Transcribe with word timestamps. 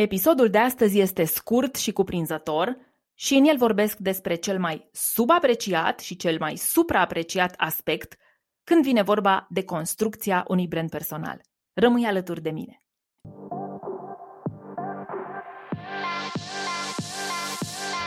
Episodul 0.00 0.50
de 0.50 0.58
astăzi 0.58 0.98
este 0.98 1.24
scurt 1.24 1.76
și 1.76 1.92
cuprinzător 1.92 2.76
și 3.14 3.34
în 3.34 3.44
el 3.44 3.56
vorbesc 3.56 3.96
despre 3.96 4.34
cel 4.34 4.58
mai 4.58 4.88
subapreciat 4.92 6.00
și 6.00 6.16
cel 6.16 6.36
mai 6.38 6.56
supraapreciat 6.56 7.54
aspect 7.56 8.16
când 8.64 8.82
vine 8.82 9.02
vorba 9.02 9.46
de 9.50 9.64
construcția 9.64 10.44
unui 10.48 10.66
brand 10.66 10.90
personal. 10.90 11.40
Rămâi 11.72 12.04
alături 12.04 12.42
de 12.42 12.50
mine. 12.50 12.82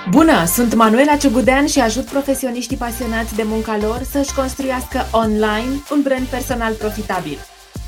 Bună, 0.09 0.45
sunt 0.45 0.73
Manuela 0.73 1.17
Ciugudean 1.17 1.67
și 1.67 1.79
ajut 1.79 2.05
profesioniștii 2.05 2.77
pasionați 2.77 3.35
de 3.35 3.43
munca 3.43 3.77
lor 3.77 4.01
să-și 4.01 4.33
construiască 4.33 4.99
online 5.11 5.81
un 5.91 6.01
brand 6.01 6.25
personal 6.25 6.73
profitabil. 6.73 7.37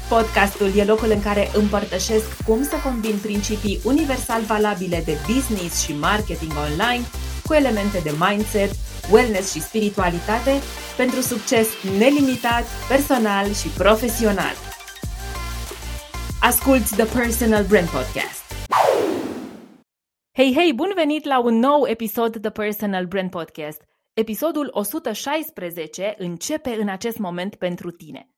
Podcastul 0.09 0.77
e 0.77 0.83
locul 0.83 1.11
în 1.11 1.21
care 1.21 1.49
împărtășesc 1.53 2.43
cum 2.43 2.63
să 2.63 2.75
combin 2.83 3.17
principii 3.21 3.79
universal 3.83 4.41
valabile 4.41 5.01
de 5.05 5.17
business 5.33 5.83
și 5.83 5.93
marketing 5.93 6.51
online 6.67 7.03
cu 7.45 7.53
elemente 7.53 7.99
de 8.03 8.11
mindset, 8.19 8.71
wellness 9.11 9.53
și 9.53 9.61
spiritualitate 9.61 10.51
pentru 10.97 11.19
succes 11.21 11.67
nelimitat, 11.97 12.63
personal 12.87 13.53
și 13.53 13.67
profesional. 13.67 14.55
Asculți 16.41 16.95
The 16.95 17.05
Personal 17.17 17.63
Brand 17.63 17.89
Podcast. 17.89 18.43
Hei, 20.37 20.53
hei, 20.57 20.73
bun 20.73 20.91
venit 20.95 21.25
la 21.25 21.39
un 21.39 21.55
nou 21.59 21.87
episod 21.87 22.41
The 22.41 22.49
Personal 22.49 23.05
Brand 23.05 23.29
Podcast. 23.29 23.81
Episodul 24.13 24.67
116 24.71 26.13
începe 26.17 26.75
în 26.79 26.89
acest 26.89 27.17
moment 27.17 27.55
pentru 27.55 27.91
tine. 27.91 28.34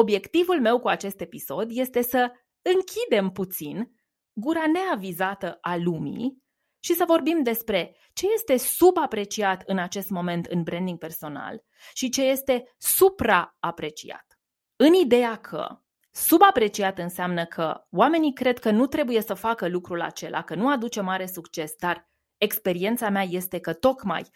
Obiectivul 0.00 0.60
meu 0.60 0.80
cu 0.80 0.88
acest 0.88 1.20
episod 1.20 1.70
este 1.70 2.02
să 2.02 2.32
închidem 2.62 3.30
puțin 3.30 3.90
gura 4.32 4.66
neavizată 4.66 5.58
a 5.60 5.76
lumii 5.76 6.42
și 6.78 6.94
să 6.94 7.04
vorbim 7.06 7.42
despre 7.42 7.96
ce 8.12 8.26
este 8.32 8.56
subapreciat 8.56 9.62
în 9.66 9.78
acest 9.78 10.10
moment 10.10 10.46
în 10.46 10.62
branding 10.62 10.98
personal 10.98 11.64
și 11.92 12.08
ce 12.08 12.22
este 12.22 12.74
supraapreciat. 12.76 14.38
În 14.76 14.94
ideea 14.94 15.36
că 15.36 15.80
subapreciat 16.10 16.98
înseamnă 16.98 17.44
că 17.44 17.86
oamenii 17.90 18.32
cred 18.32 18.58
că 18.58 18.70
nu 18.70 18.86
trebuie 18.86 19.20
să 19.20 19.34
facă 19.34 19.68
lucrul 19.68 20.00
acela, 20.00 20.42
că 20.42 20.54
nu 20.54 20.68
aduce 20.68 21.00
mare 21.00 21.26
succes, 21.26 21.74
dar 21.78 22.10
experiența 22.36 23.08
mea 23.08 23.22
este 23.22 23.58
că 23.58 23.72
tocmai 23.72 24.30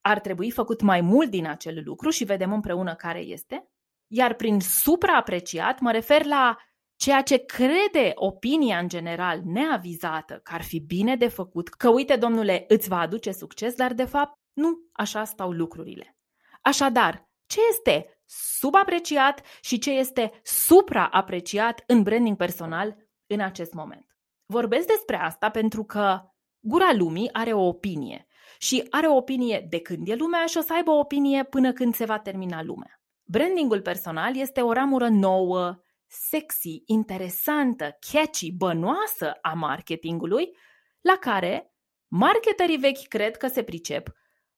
ar 0.00 0.20
trebui 0.20 0.50
făcut 0.50 0.80
mai 0.80 1.00
mult 1.00 1.30
din 1.30 1.46
acel 1.46 1.82
lucru 1.84 2.10
și 2.10 2.24
vedem 2.24 2.52
împreună 2.52 2.94
care 2.94 3.18
este. 3.18 3.70
Iar 4.12 4.34
prin 4.34 4.60
supraapreciat 4.60 5.80
mă 5.80 5.90
refer 5.90 6.24
la 6.24 6.56
ceea 6.96 7.22
ce 7.22 7.36
crede 7.36 8.12
opinia 8.14 8.78
în 8.78 8.88
general 8.88 9.40
neavizată 9.44 10.40
că 10.42 10.54
ar 10.54 10.62
fi 10.62 10.80
bine 10.80 11.16
de 11.16 11.28
făcut, 11.28 11.68
că 11.68 11.88
uite, 11.88 12.16
domnule, 12.16 12.64
îți 12.68 12.88
va 12.88 12.98
aduce 12.98 13.32
succes, 13.32 13.74
dar 13.74 13.92
de 13.92 14.04
fapt 14.04 14.38
nu 14.52 14.78
așa 14.92 15.24
stau 15.24 15.50
lucrurile. 15.50 16.16
Așadar, 16.62 17.28
ce 17.46 17.60
este 17.70 18.22
subapreciat 18.26 19.42
și 19.60 19.78
ce 19.78 19.90
este 19.90 20.40
supraapreciat 20.42 21.84
în 21.86 22.02
branding 22.02 22.36
personal 22.36 22.96
în 23.26 23.40
acest 23.40 23.72
moment? 23.72 24.16
Vorbesc 24.46 24.86
despre 24.86 25.16
asta 25.16 25.50
pentru 25.50 25.84
că 25.84 26.20
gura 26.60 26.92
lumii 26.92 27.32
are 27.32 27.52
o 27.52 27.66
opinie 27.66 28.26
și 28.58 28.86
are 28.90 29.06
o 29.06 29.16
opinie 29.16 29.66
de 29.68 29.80
când 29.80 30.08
e 30.08 30.14
lumea 30.14 30.46
și 30.46 30.56
o 30.56 30.60
să 30.60 30.72
aibă 30.72 30.90
o 30.90 30.98
opinie 30.98 31.44
până 31.44 31.72
când 31.72 31.94
se 31.94 32.04
va 32.04 32.18
termina 32.18 32.62
lumea. 32.62 32.99
Brandingul 33.30 33.80
personal 33.80 34.36
este 34.36 34.60
o 34.60 34.72
ramură 34.72 35.08
nouă, 35.08 35.82
sexy, 36.06 36.82
interesantă, 36.86 37.98
catchy, 38.12 38.52
bănoasă 38.52 39.38
a 39.42 39.52
marketingului, 39.52 40.56
la 41.00 41.16
care 41.20 41.74
marketerii 42.08 42.76
vechi 42.76 43.08
cred 43.08 43.36
că 43.36 43.46
se 43.46 43.62
pricep, 43.62 44.08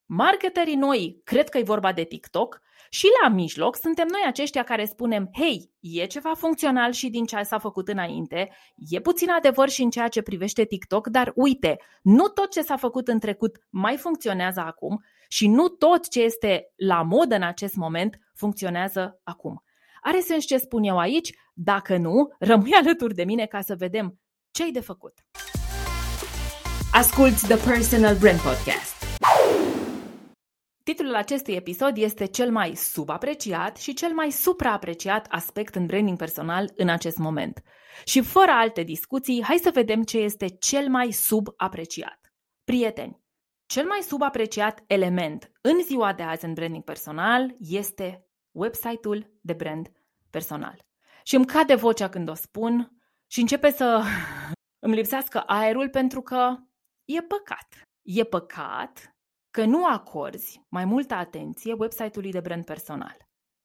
marketerii 0.05 0.75
noi 0.75 1.21
cred 1.23 1.49
că 1.49 1.57
e 1.57 1.63
vorba 1.63 1.93
de 1.93 2.03
TikTok 2.03 2.61
și 2.89 3.07
la 3.21 3.29
mijloc 3.29 3.75
suntem 3.75 4.07
noi 4.11 4.21
aceștia 4.27 4.63
care 4.63 4.85
spunem, 4.85 5.29
hei, 5.33 5.71
e 5.79 6.05
ceva 6.05 6.33
funcțional 6.33 6.91
și 6.91 7.09
din 7.09 7.25
ce 7.25 7.41
s-a 7.41 7.57
făcut 7.57 7.87
înainte, 7.87 8.49
e 8.75 8.99
puțin 8.99 9.29
adevăr 9.29 9.69
și 9.69 9.81
în 9.81 9.89
ceea 9.89 10.07
ce 10.07 10.21
privește 10.21 10.65
TikTok, 10.65 11.07
dar 11.07 11.31
uite, 11.35 11.77
nu 12.01 12.27
tot 12.27 12.51
ce 12.51 12.61
s-a 12.61 12.77
făcut 12.77 13.07
în 13.07 13.19
trecut 13.19 13.57
mai 13.69 13.97
funcționează 13.97 14.59
acum 14.59 15.03
și 15.33 15.47
nu 15.47 15.67
tot 15.67 16.09
ce 16.09 16.21
este 16.21 16.71
la 16.75 17.01
modă 17.01 17.35
în 17.35 17.43
acest 17.43 17.75
moment 17.75 18.19
funcționează 18.33 19.19
acum. 19.23 19.63
Are 20.01 20.19
sens 20.19 20.45
ce 20.45 20.57
spun 20.57 20.83
eu 20.83 20.97
aici? 20.97 21.29
Dacă 21.53 21.97
nu, 21.97 22.35
rămâi 22.39 22.71
alături 22.71 23.13
de 23.13 23.23
mine 23.23 23.45
ca 23.45 23.61
să 23.61 23.75
vedem 23.75 24.19
ce 24.51 24.63
ai 24.63 24.71
de 24.71 24.79
făcut. 24.79 25.13
Asculți 26.91 27.47
The 27.47 27.69
Personal 27.69 28.15
Brand 28.15 28.39
Podcast. 28.39 29.21
Titlul 30.83 31.15
acestui 31.15 31.53
episod 31.53 31.97
este 31.97 32.25
cel 32.25 32.51
mai 32.51 32.75
subapreciat 32.75 33.77
și 33.77 33.93
cel 33.93 34.13
mai 34.13 34.31
supraapreciat 34.31 35.25
aspect 35.29 35.75
în 35.75 35.85
branding 35.85 36.17
personal 36.17 36.71
în 36.75 36.89
acest 36.89 37.17
moment. 37.17 37.63
Și 38.05 38.21
fără 38.21 38.51
alte 38.51 38.83
discuții, 38.83 39.43
hai 39.43 39.57
să 39.57 39.69
vedem 39.73 40.03
ce 40.03 40.17
este 40.17 40.47
cel 40.47 40.89
mai 40.89 41.11
subapreciat. 41.11 42.19
Prieteni, 42.63 43.22
cel 43.65 43.85
mai 43.85 43.99
subapreciat 44.01 44.83
element 44.87 45.51
în 45.61 45.83
ziua 45.83 46.13
de 46.13 46.23
azi 46.23 46.45
în 46.45 46.53
branding 46.53 46.83
personal 46.83 47.55
este 47.59 48.27
website-ul 48.51 49.39
de 49.41 49.53
brand 49.53 49.91
personal. 50.29 50.85
Și 51.23 51.35
îmi 51.35 51.45
cade 51.45 51.75
vocea 51.75 52.09
când 52.09 52.29
o 52.29 52.33
spun 52.33 52.97
și 53.27 53.39
începe 53.39 53.71
să 53.71 54.03
îmi 54.85 54.95
lipsească 54.95 55.39
aerul 55.39 55.89
pentru 55.89 56.21
că 56.21 56.55
e 57.05 57.21
păcat. 57.21 57.81
E 58.01 58.23
păcat 58.23 59.15
că 59.51 59.65
nu 59.65 59.85
acorzi 59.85 60.65
mai 60.69 60.85
multă 60.85 61.13
atenție 61.13 61.73
website-ului 61.73 62.31
de 62.31 62.39
brand 62.39 62.65
personal. 62.65 63.17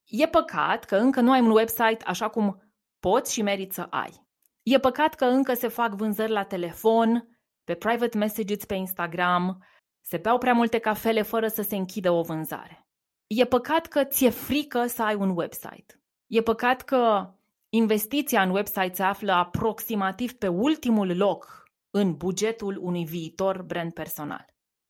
E 0.05 0.27
păcat 0.27 0.85
că 0.85 0.97
încă 0.97 1.21
nu 1.21 1.33
ai 1.33 1.41
un 1.41 1.51
website 1.51 2.05
așa 2.05 2.29
cum 2.29 2.73
poți 3.01 3.33
și 3.33 3.43
meriți 3.43 3.75
să 3.75 3.87
ai. 3.91 4.27
E 4.63 4.79
păcat 4.79 5.15
că 5.15 5.25
încă 5.25 5.55
se 5.55 5.69
fac 5.69 5.93
vânzări 5.93 6.31
la 6.31 6.45
telefon, 6.45 7.39
pe 7.65 7.75
private 7.75 8.19
messages 8.19 8.65
pe 8.65 8.75
Instagram, 8.75 9.65
se 10.09 10.17
beau 10.17 10.39
prea 10.39 10.53
multe 10.53 10.79
cafele 10.79 11.23
fără 11.23 11.49
să 11.49 11.63
se 11.63 11.77
închidă 11.77 12.11
o 12.11 12.23
vânzare. 12.23 12.87
E 13.27 13.45
păcat 13.45 13.87
că 13.87 14.05
ți-e 14.05 14.31
frică 14.31 14.87
să 14.87 15.03
ai 15.03 15.15
un 15.15 15.37
website. 15.37 16.01
E 16.27 16.43
păcat 16.43 16.83
că 16.83 17.31
investiția 17.69 18.43
în 18.43 18.51
website 18.51 18.93
se 18.95 19.03
află 19.03 19.33
aproximativ 19.33 20.33
pe 20.33 20.49
ultimul 20.49 21.17
loc 21.17 21.63
în 21.91 22.17
bugetul 22.17 22.79
unui 22.81 23.05
viitor 23.05 23.63
brand 23.63 23.93
personal. 23.93 24.47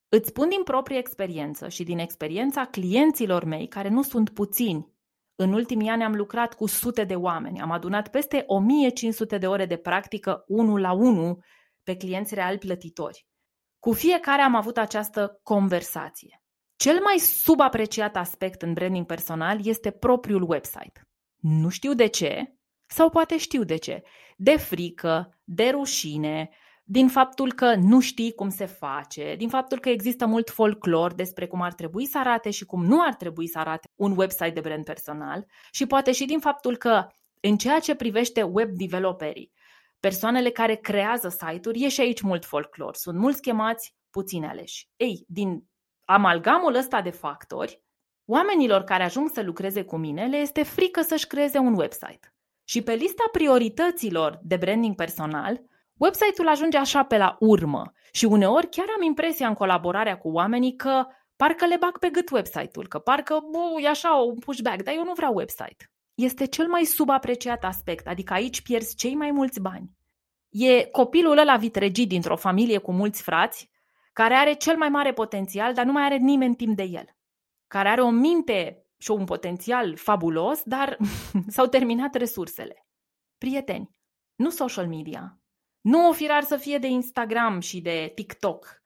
Îți 0.09 0.29
spun 0.29 0.49
din 0.49 0.62
proprie 0.62 0.99
experiență 0.99 1.69
și 1.69 1.85
din 1.85 1.99
experiența 1.99 2.65
clienților 2.65 3.45
mei, 3.45 3.69
care 3.69 3.89
nu 3.89 4.03
sunt 4.03 4.31
puțini. 4.31 4.93
În 5.35 5.53
ultimii 5.53 5.89
ani 5.89 6.05
am 6.05 6.15
lucrat 6.15 6.55
cu 6.55 6.67
sute 6.67 7.05
de 7.05 7.15
oameni, 7.15 7.61
am 7.61 7.71
adunat 7.71 8.09
peste 8.09 8.45
1500 8.47 9.39
de 9.39 9.47
ore 9.47 9.67
de 9.67 9.77
practică 9.77 10.45
unul 10.47 10.81
la 10.81 10.93
unul 10.93 11.45
pe 11.83 11.97
clienți 11.97 12.35
real 12.35 12.59
plătitori. 12.59 13.27
Cu 13.78 13.93
fiecare 13.93 14.43
am 14.43 14.55
avut 14.55 14.78
această 14.78 15.41
conversație. 15.43 16.43
Cel 16.77 17.00
mai 17.03 17.19
subapreciat 17.19 18.16
aspect 18.16 18.62
în 18.62 18.72
branding 18.72 19.06
personal 19.06 19.66
este 19.66 19.91
propriul 19.91 20.50
website. 20.50 21.09
Nu 21.37 21.69
știu 21.69 21.94
de 21.94 22.06
ce, 22.06 22.55
sau 22.87 23.11
poate 23.11 23.38
știu 23.38 23.65
de 23.65 23.77
ce. 23.77 24.03
De 24.37 24.56
frică, 24.56 25.38
de 25.44 25.69
rușine, 25.69 26.50
din 26.84 27.09
faptul 27.09 27.53
că 27.53 27.75
nu 27.75 28.00
știi 28.00 28.33
cum 28.33 28.49
se 28.49 28.67
face, 28.67 29.34
din 29.37 29.49
faptul 29.49 29.78
că 29.78 29.88
există 29.88 30.27
mult 30.27 30.50
folclor 30.50 31.15
despre 31.15 31.47
cum 31.47 31.62
ar 31.62 31.72
trebui 31.72 32.06
să 32.06 32.19
arate 32.19 32.50
și 32.50 32.65
cum 32.65 32.84
nu 32.84 33.03
ar 33.03 33.15
trebui 33.15 33.49
să 33.49 33.59
arate 33.59 33.88
un 33.94 34.17
website 34.17 34.50
de 34.50 34.61
brand 34.61 34.84
personal 34.84 35.47
și 35.71 35.87
poate 35.87 36.12
și 36.12 36.25
din 36.25 36.38
faptul 36.38 36.77
că 36.77 37.06
în 37.41 37.56
ceea 37.56 37.78
ce 37.78 37.94
privește 37.94 38.43
web 38.43 38.71
developerii, 38.71 39.53
persoanele 40.01 40.51
care 40.51 40.75
creează 40.75 41.29
site-uri, 41.29 41.85
e 41.85 41.89
și 41.89 42.01
aici 42.01 42.21
mult 42.21 42.45
folclor. 42.45 42.95
Sunt 42.95 43.19
mulți 43.19 43.41
chemați, 43.41 43.95
puțini 44.11 44.47
aleși. 44.47 44.89
Ei, 44.97 45.25
din 45.27 45.65
amalgamul 46.05 46.75
ăsta 46.75 47.03
de 47.03 47.11
factori, 47.11 47.83
oamenilor 48.25 48.83
care 48.83 49.03
ajung 49.03 49.31
să 49.33 49.43
lucreze 49.43 49.85
cu 49.85 49.97
mine 49.97 50.27
le 50.27 50.37
este 50.37 50.62
frică 50.62 51.03
să-și 51.03 51.27
creeze 51.27 51.59
un 51.59 51.75
website. 51.79 52.33
Și 52.65 52.83
pe 52.83 52.93
lista 52.93 53.25
priorităților 53.33 54.39
de 54.43 54.56
branding 54.56 54.95
personal, 54.95 55.61
website-ul 55.97 56.49
ajunge 56.49 56.77
așa 56.77 57.05
pe 57.05 57.17
la 57.17 57.37
urmă 57.39 57.93
și 58.12 58.25
uneori 58.25 58.69
chiar 58.69 58.87
am 58.97 59.03
impresia 59.03 59.49
în 59.49 59.55
colaborarea 59.55 60.19
cu 60.19 60.29
oamenii 60.29 60.77
că 60.77 61.06
parcă 61.37 61.67
le 61.67 61.77
bag 61.77 61.99
pe 61.99 62.09
gât 62.09 62.31
website-ul, 62.31 62.89
că 62.89 62.99
parcă 62.99 63.39
bu, 63.51 63.79
e 63.79 63.89
așa 63.89 64.15
un 64.15 64.39
pushback, 64.39 64.83
dar 64.83 64.94
eu 64.94 65.05
nu 65.05 65.12
vreau 65.12 65.35
website. 65.35 65.91
Este 66.19 66.44
cel 66.44 66.69
mai 66.69 66.85
subapreciat 66.85 67.65
aspect, 67.65 68.06
adică 68.06 68.32
aici 68.32 68.61
pierzi 68.61 68.97
cei 68.97 69.15
mai 69.15 69.31
mulți 69.31 69.61
bani. 69.61 69.91
E 70.49 70.85
copilul 70.85 71.38
ăla 71.38 71.56
vitregit 71.56 72.09
dintr-o 72.09 72.37
familie 72.37 72.79
cu 72.79 72.93
mulți 72.93 73.23
frați, 73.23 73.70
care 74.12 74.35
are 74.35 74.53
cel 74.53 74.76
mai 74.76 74.88
mare 74.88 75.12
potențial, 75.12 75.75
dar 75.75 75.85
nu 75.85 75.93
mai 75.93 76.05
are 76.05 76.17
nimeni 76.17 76.56
timp 76.56 76.76
de 76.76 76.82
el. 76.82 77.17
Care 77.67 77.88
are 77.88 78.00
o 78.00 78.11
minte 78.11 78.87
și 78.97 79.11
un 79.11 79.25
potențial 79.25 79.97
fabulos, 79.97 80.62
dar 80.62 80.97
s-au 81.55 81.67
terminat 81.67 82.15
resursele. 82.15 82.87
Prieteni, 83.38 83.91
nu 84.35 84.50
social 84.50 84.87
media, 84.88 85.41
Nu 85.81 86.12
firar 86.12 86.43
să 86.43 86.56
fie 86.56 86.79
de 86.79 86.87
Instagram 86.87 87.61
și 87.61 87.81
de 87.81 88.12
TikTok 88.15 88.78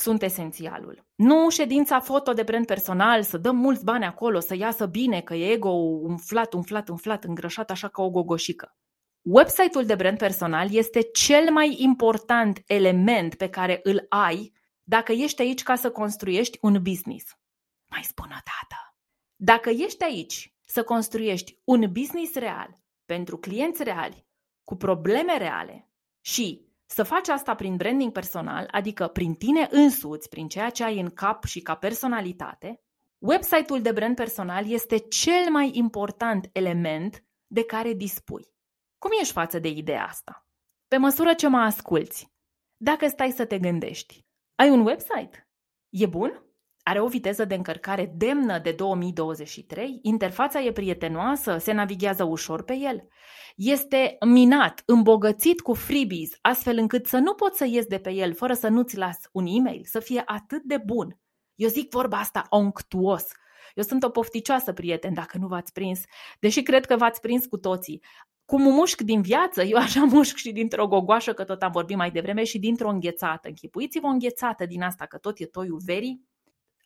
sunt 0.00 0.22
esențialul. 0.22 1.06
Nu 1.14 1.50
ședința 1.50 2.00
foto 2.00 2.32
de 2.32 2.42
brand 2.42 2.66
personal, 2.66 3.22
să 3.22 3.38
dăm 3.38 3.56
mulți 3.56 3.84
bani 3.84 4.04
acolo, 4.04 4.40
să 4.40 4.56
iasă 4.56 4.86
bine, 4.86 5.20
că 5.20 5.34
e 5.34 5.52
ego 5.52 5.68
umflat, 5.68 6.52
umflat, 6.52 6.88
umflat, 6.88 7.24
îngrășat 7.24 7.70
așa 7.70 7.88
ca 7.88 8.02
o 8.02 8.10
gogoșică. 8.10 8.76
Website-ul 9.22 9.86
de 9.86 9.94
brand 9.94 10.18
personal 10.18 10.74
este 10.74 11.00
cel 11.02 11.50
mai 11.52 11.76
important 11.78 12.62
element 12.66 13.34
pe 13.34 13.48
care 13.48 13.80
îl 13.82 14.06
ai 14.08 14.52
dacă 14.82 15.12
ești 15.12 15.42
aici 15.42 15.62
ca 15.62 15.74
să 15.74 15.90
construiești 15.90 16.58
un 16.60 16.82
business. 16.82 17.38
Mai 17.86 18.02
spun 18.02 18.26
o 18.26 18.28
dată. 18.28 18.94
Dacă 19.36 19.70
ești 19.70 20.04
aici 20.04 20.54
să 20.66 20.82
construiești 20.82 21.60
un 21.64 21.92
business 21.92 22.34
real 22.34 22.80
pentru 23.04 23.38
clienți 23.38 23.82
reali, 23.82 24.26
cu 24.64 24.76
probleme 24.76 25.36
reale 25.38 25.90
și 26.20 26.69
să 26.92 27.02
faci 27.02 27.28
asta 27.28 27.54
prin 27.54 27.76
branding 27.76 28.12
personal, 28.12 28.68
adică 28.70 29.08
prin 29.08 29.34
tine 29.34 29.68
însuți, 29.70 30.28
prin 30.28 30.48
ceea 30.48 30.70
ce 30.70 30.84
ai 30.84 31.00
în 31.00 31.10
cap 31.10 31.44
și 31.44 31.60
ca 31.60 31.74
personalitate, 31.74 32.80
website-ul 33.18 33.82
de 33.82 33.92
brand 33.92 34.14
personal 34.14 34.70
este 34.70 34.98
cel 34.98 35.50
mai 35.50 35.70
important 35.72 36.48
element 36.52 37.24
de 37.46 37.64
care 37.64 37.92
dispui. 37.92 38.54
Cum 38.98 39.10
ești 39.20 39.32
față 39.32 39.58
de 39.58 39.68
ideea 39.68 40.04
asta? 40.04 40.46
Pe 40.88 40.96
măsură 40.96 41.34
ce 41.34 41.48
mă 41.48 41.58
asculți, 41.58 42.32
dacă 42.76 43.08
stai 43.08 43.30
să 43.30 43.44
te 43.44 43.58
gândești, 43.58 44.26
ai 44.54 44.70
un 44.70 44.86
website? 44.86 45.48
E 45.88 46.06
bun? 46.06 46.44
Are 46.82 47.00
o 47.00 47.08
viteză 47.08 47.44
de 47.44 47.54
încărcare 47.54 48.12
demnă 48.16 48.58
de 48.58 48.72
2023, 48.72 49.98
interfața 50.02 50.60
e 50.60 50.72
prietenoasă, 50.72 51.58
se 51.58 51.72
navighează 51.72 52.24
ușor 52.24 52.62
pe 52.62 52.74
el. 52.76 53.08
Este 53.56 54.16
minat, 54.26 54.82
îmbogățit 54.86 55.60
cu 55.60 55.74
freebies, 55.74 56.30
astfel 56.40 56.78
încât 56.78 57.06
să 57.06 57.18
nu 57.18 57.34
poți 57.34 57.58
să 57.58 57.64
ies 57.64 57.86
de 57.86 57.98
pe 57.98 58.10
el 58.10 58.34
fără 58.34 58.54
să 58.54 58.68
nu-ți 58.68 58.96
las 58.96 59.18
un 59.32 59.46
e-mail, 59.46 59.82
să 59.84 60.00
fie 60.00 60.22
atât 60.26 60.62
de 60.62 60.76
bun. 60.84 61.18
Eu 61.54 61.68
zic 61.68 61.90
vorba 61.90 62.18
asta 62.18 62.46
onctuos. 62.48 63.26
Eu 63.74 63.84
sunt 63.84 64.02
o 64.02 64.08
pofticioasă, 64.08 64.72
prieten, 64.72 65.14
dacă 65.14 65.38
nu 65.38 65.46
v-ați 65.46 65.72
prins, 65.72 66.00
deși 66.38 66.62
cred 66.62 66.86
că 66.86 66.96
v-ați 66.96 67.20
prins 67.20 67.46
cu 67.46 67.56
toții. 67.56 68.02
Cum 68.44 68.62
mușc 68.62 69.00
din 69.00 69.22
viață, 69.22 69.62
eu 69.62 69.76
așa 69.78 70.04
mușc 70.04 70.36
și 70.36 70.52
dintr-o 70.52 70.88
gogoașă, 70.88 71.32
că 71.32 71.44
tot 71.44 71.62
am 71.62 71.70
vorbit 71.70 71.96
mai 71.96 72.10
devreme, 72.10 72.44
și 72.44 72.58
dintr-o 72.58 72.88
înghețată. 72.88 73.48
Închipuiți-vă 73.48 74.06
o 74.06 74.10
înghețată 74.10 74.66
din 74.66 74.82
asta, 74.82 75.06
că 75.06 75.18
tot 75.18 75.38
e 75.38 75.46
toiul 75.46 75.80
verii, 75.84 76.28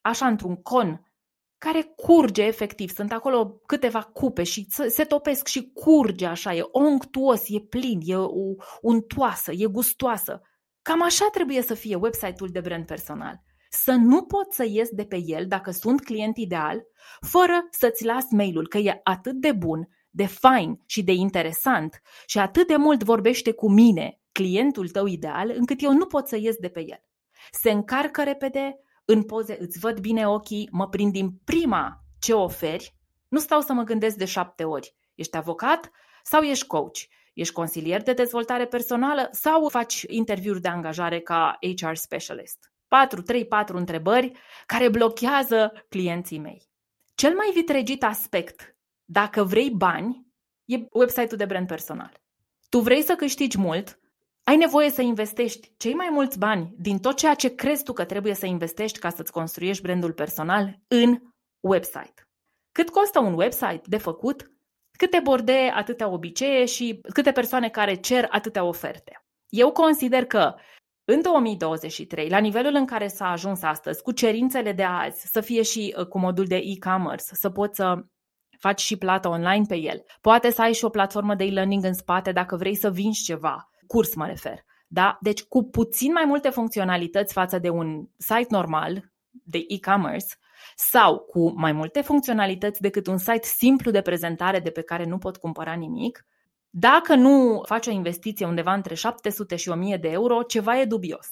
așa 0.05 0.27
într-un 0.27 0.57
con 0.57 1.09
care 1.59 1.83
curge 1.97 2.43
efectiv. 2.43 2.91
Sunt 2.95 3.13
acolo 3.13 3.61
câteva 3.67 4.03
cupe 4.03 4.43
și 4.43 4.67
se 4.89 5.05
topesc 5.05 5.47
și 5.47 5.71
curge 5.75 6.27
așa, 6.27 6.55
e 6.55 6.63
onctuos, 6.71 7.43
e 7.49 7.61
plin, 7.61 8.01
e 8.03 8.15
untoasă, 8.81 9.53
e 9.53 9.67
gustoasă. 9.67 10.41
Cam 10.83 11.03
așa 11.03 11.29
trebuie 11.33 11.63
să 11.63 11.75
fie 11.75 11.95
website-ul 11.95 12.49
de 12.49 12.61
brand 12.61 12.87
personal. 12.87 13.43
Să 13.71 13.93
nu 13.93 14.23
pot 14.23 14.53
să 14.53 14.65
ies 14.69 14.89
de 14.91 15.05
pe 15.05 15.23
el 15.25 15.47
dacă 15.47 15.71
sunt 15.71 16.05
client 16.05 16.37
ideal, 16.37 16.83
fără 17.21 17.69
să-ți 17.71 18.05
las 18.05 18.25
mailul, 18.31 18.69
că 18.69 18.79
e 18.79 19.01
atât 19.05 19.35
de 19.35 19.53
bun, 19.53 19.89
de 20.11 20.27
fain 20.27 20.81
și 20.87 21.03
de 21.03 21.13
interesant 21.13 22.01
și 22.27 22.39
atât 22.39 22.67
de 22.67 22.77
mult 22.77 23.03
vorbește 23.03 23.53
cu 23.53 23.71
mine, 23.71 24.21
clientul 24.33 24.89
tău 24.89 25.07
ideal, 25.07 25.53
încât 25.57 25.83
eu 25.83 25.93
nu 25.93 26.07
pot 26.07 26.29
să 26.29 26.37
ies 26.37 26.57
de 26.57 26.69
pe 26.69 26.81
el. 26.81 27.03
Se 27.51 27.71
încarcă 27.71 28.23
repede, 28.23 28.79
în 29.05 29.23
poze 29.23 29.57
îți 29.61 29.79
văd 29.79 29.99
bine 29.99 30.29
ochii, 30.29 30.69
mă 30.73 30.89
prind 30.89 31.13
din 31.13 31.31
prima 31.45 32.05
ce 32.19 32.33
oferi, 32.33 32.95
nu 33.29 33.39
stau 33.39 33.61
să 33.61 33.73
mă 33.73 33.83
gândesc 33.83 34.17
de 34.17 34.25
șapte 34.25 34.65
ori. 34.65 34.95
Ești 35.15 35.37
avocat 35.37 35.91
sau 36.23 36.43
ești 36.43 36.67
coach? 36.67 36.99
Ești 37.35 37.55
consilier 37.55 38.03
de 38.03 38.13
dezvoltare 38.13 38.67
personală 38.67 39.29
sau 39.31 39.69
faci 39.69 40.05
interviuri 40.09 40.61
de 40.61 40.69
angajare 40.69 41.21
ca 41.21 41.59
HR 41.61 41.95
specialist? 41.95 42.73
4, 42.89 43.23
3, 43.23 43.47
4 43.47 43.77
întrebări 43.77 44.33
care 44.67 44.89
blochează 44.89 45.73
clienții 45.89 46.39
mei. 46.39 46.69
Cel 47.15 47.35
mai 47.35 47.51
vitregit 47.55 48.03
aspect, 48.03 48.77
dacă 49.05 49.45
vrei 49.45 49.71
bani, 49.71 50.27
e 50.65 50.87
website-ul 50.91 51.37
de 51.37 51.45
brand 51.45 51.67
personal. 51.67 52.13
Tu 52.69 52.79
vrei 52.79 53.03
să 53.03 53.15
câștigi 53.15 53.59
mult, 53.59 53.99
ai 54.45 54.57
nevoie 54.57 54.91
să 54.91 55.03
investești 55.03 55.73
cei 55.77 55.95
mai 55.95 56.09
mulți 56.11 56.39
bani 56.39 56.75
din 56.79 56.99
tot 56.99 57.17
ceea 57.17 57.35
ce 57.35 57.55
crezi 57.55 57.83
tu 57.83 57.93
că 57.93 58.05
trebuie 58.05 58.35
să 58.35 58.47
investești 58.47 58.99
ca 58.99 59.11
să-ți 59.11 59.33
construiești 59.33 59.83
brandul 59.83 60.13
personal 60.13 60.81
în 60.89 61.19
website. 61.61 62.15
Cât 62.73 62.91
costă 62.91 63.21
un 63.21 63.35
website 63.35 63.81
de 63.85 63.97
făcut? 63.97 64.53
Câte 64.99 65.21
bordee, 65.23 65.71
atâtea 65.75 66.09
obicee 66.09 66.65
și 66.65 67.01
câte 67.13 67.33
persoane 67.33 67.69
care 67.69 67.95
cer 67.95 68.27
atâtea 68.31 68.65
oferte. 68.65 69.25
Eu 69.49 69.73
consider 69.73 70.25
că 70.25 70.55
în 71.05 71.23
2023, 71.23 72.29
la 72.29 72.39
nivelul 72.39 72.75
în 72.75 72.87
care 72.87 73.07
s-a 73.07 73.31
ajuns 73.31 73.63
astăzi, 73.63 74.03
cu 74.03 74.13
cerințele 74.13 74.73
de 74.73 74.83
azi, 74.83 75.27
să 75.27 75.41
fie 75.41 75.63
și 75.63 75.95
uh, 75.99 76.07
cu 76.07 76.19
modul 76.19 76.45
de 76.45 76.57
e-commerce, 76.57 77.25
să 77.25 77.51
poți 77.51 77.77
să 77.77 78.05
faci 78.59 78.81
și 78.81 78.97
plată 78.97 79.29
online 79.29 79.65
pe 79.69 79.77
el. 79.77 80.05
Poate 80.21 80.51
să 80.51 80.63
ai 80.63 80.73
și 80.73 80.85
o 80.85 80.89
platformă 80.89 81.35
de 81.35 81.45
e-learning 81.45 81.85
în 81.85 81.95
spate 81.95 82.33
dacă 82.33 82.57
vrei 82.57 82.75
să 82.75 82.91
vinzi 82.91 83.25
ceva 83.25 83.69
curs 83.87 84.15
mă 84.15 84.27
refer. 84.27 84.65
Da? 84.87 85.19
Deci 85.21 85.43
cu 85.43 85.63
puțin 85.63 86.13
mai 86.13 86.25
multe 86.25 86.49
funcționalități 86.49 87.33
față 87.33 87.59
de 87.59 87.69
un 87.69 88.09
site 88.17 88.47
normal 88.49 89.13
de 89.31 89.65
e-commerce 89.69 90.35
sau 90.77 91.19
cu 91.19 91.53
mai 91.57 91.73
multe 91.73 92.01
funcționalități 92.01 92.81
decât 92.81 93.07
un 93.07 93.19
site 93.19 93.47
simplu 93.47 93.91
de 93.91 94.01
prezentare 94.01 94.61
de 94.61 94.71
pe 94.71 94.83
care 94.83 95.05
nu 95.05 95.19
pot 95.19 95.37
cumpăra 95.37 95.73
nimic, 95.73 96.27
dacă 96.71 97.15
nu 97.15 97.63
faci 97.67 97.87
o 97.87 97.91
investiție 97.91 98.47
undeva 98.47 98.75
între 98.75 98.95
700 98.95 99.57
și 99.57 99.69
1000 99.69 99.97
de 99.97 100.09
euro, 100.09 100.43
ceva 100.43 100.81
e 100.81 100.85
dubios. 100.85 101.27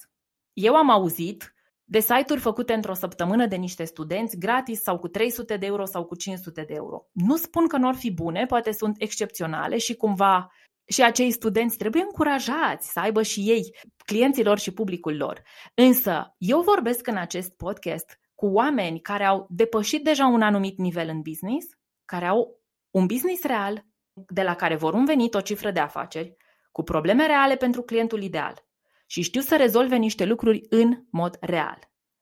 Eu 0.52 0.75
am 0.75 0.90
auzit 0.90 1.55
de 1.84 2.00
site-uri 2.00 2.40
făcute 2.40 2.72
într-o 2.72 2.94
săptămână 2.94 3.46
de 3.46 3.56
niște 3.56 3.84
studenți 3.84 4.38
gratis 4.38 4.82
sau 4.82 4.98
cu 4.98 5.08
300 5.08 5.56
de 5.56 5.66
euro 5.66 5.84
sau 5.84 6.05
cu 6.05 6.14
500 6.14 6.62
de 6.62 6.75
euro. 6.75 7.06
Nu 7.12 7.37
spun 7.37 7.66
că 7.66 7.76
nu 7.76 7.88
ar 7.88 7.94
fi 7.94 8.12
bune, 8.12 8.46
poate 8.46 8.72
sunt 8.72 8.96
excepționale 8.98 9.78
și 9.78 9.94
cumva 9.94 10.52
și 10.84 11.02
acei 11.02 11.31
studenți 11.31 11.76
trebuie 11.76 12.02
încurajați 12.02 12.93
să 12.93 13.00
aibă 13.00 13.23
și 13.23 13.40
ei 13.40 13.76
clienților 14.05 14.58
și 14.58 14.73
publicul 14.73 15.17
lor. 15.17 15.43
Însă, 15.75 16.34
eu 16.38 16.61
vorbesc 16.61 17.06
în 17.06 17.17
acest 17.17 17.56
podcast 17.56 18.20
cu 18.34 18.46
oameni 18.46 19.00
care 19.00 19.25
au 19.25 19.46
depășit 19.50 20.05
deja 20.05 20.26
un 20.26 20.43
anumit 20.43 20.79
nivel 20.79 21.08
în 21.08 21.20
business, 21.20 21.67
care 22.05 22.26
au 22.26 22.61
un 22.90 23.06
business 23.06 23.43
real, 23.43 23.87
de 24.12 24.43
la 24.43 24.55
care 24.55 24.76
vor 24.76 24.94
un 24.94 25.05
venit 25.05 25.34
o 25.34 25.40
cifră 25.40 25.70
de 25.70 25.81
afaceri, 25.81 26.37
cu 26.73 26.82
probleme 26.82 27.26
reale 27.26 27.56
pentru 27.56 27.82
clientul 27.82 28.23
ideal 28.23 28.64
și 29.06 29.23
știu 29.23 29.40
să 29.40 29.56
rezolve 29.56 29.96
niște 29.96 30.25
lucruri 30.25 30.61
în 30.69 31.05
mod 31.11 31.36
real. 31.41 31.79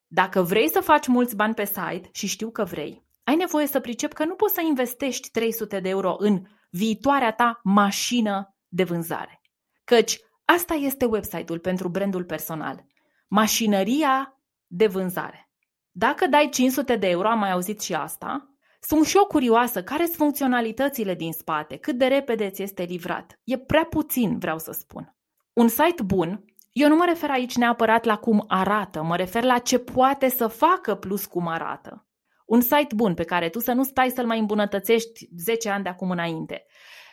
Dacă 0.06 0.42
vrei 0.42 0.70
să 0.70 0.80
faci 0.80 1.06
mulți 1.06 1.36
bani 1.36 1.54
pe 1.54 1.64
site 1.64 2.08
și 2.12 2.26
știu 2.26 2.50
că 2.50 2.64
vrei, 2.64 3.04
ai 3.24 3.36
nevoie 3.36 3.66
să 3.66 3.80
pricep 3.80 4.12
că 4.12 4.24
nu 4.24 4.34
poți 4.34 4.54
să 4.54 4.60
investești 4.60 5.30
300 5.30 5.80
de 5.80 5.88
euro 5.88 6.14
în 6.18 6.42
viitoarea 6.70 7.32
ta 7.32 7.60
mașină 7.62 8.54
de 8.68 8.84
vânzare. 8.84 9.40
Căci 9.84 10.18
asta 10.44 10.74
este 10.74 11.04
website-ul 11.04 11.58
pentru 11.58 11.88
brandul 11.88 12.24
personal. 12.24 12.84
Mașinăria 13.28 14.40
de 14.66 14.86
vânzare. 14.86 15.50
Dacă 15.90 16.26
dai 16.26 16.48
500 16.48 16.96
de 16.96 17.08
euro, 17.08 17.28
am 17.28 17.38
mai 17.38 17.50
auzit 17.50 17.80
și 17.80 17.94
asta, 17.94 18.54
sunt 18.80 19.06
și 19.06 19.16
eu 19.16 19.24
curioasă 19.24 19.82
care 19.82 20.04
sunt 20.04 20.16
funcționalitățile 20.16 21.14
din 21.14 21.32
spate, 21.32 21.76
cât 21.76 21.98
de 21.98 22.06
repede 22.06 22.50
ți 22.50 22.62
este 22.62 22.82
livrat. 22.82 23.40
E 23.44 23.58
prea 23.58 23.84
puțin, 23.84 24.38
vreau 24.38 24.58
să 24.58 24.72
spun. 24.72 25.16
Un 25.52 25.68
site 25.68 26.02
bun, 26.02 26.44
eu 26.72 26.88
nu 26.88 26.96
mă 26.96 27.04
refer 27.04 27.30
aici 27.30 27.56
neapărat 27.56 28.04
la 28.04 28.16
cum 28.16 28.44
arată, 28.48 29.02
mă 29.02 29.16
refer 29.16 29.42
la 29.42 29.58
ce 29.58 29.78
poate 29.78 30.28
să 30.28 30.46
facă 30.46 30.94
plus 30.94 31.26
cum 31.26 31.46
arată. 31.46 32.06
Un 32.50 32.60
site 32.60 32.94
bun 32.94 33.14
pe 33.14 33.24
care 33.24 33.48
tu 33.48 33.58
să 33.58 33.72
nu 33.72 33.84
stai 33.84 34.10
să-l 34.10 34.26
mai 34.26 34.38
îmbunătățești 34.38 35.28
10 35.36 35.68
ani 35.68 35.82
de 35.82 35.88
acum 35.88 36.10
înainte, 36.10 36.64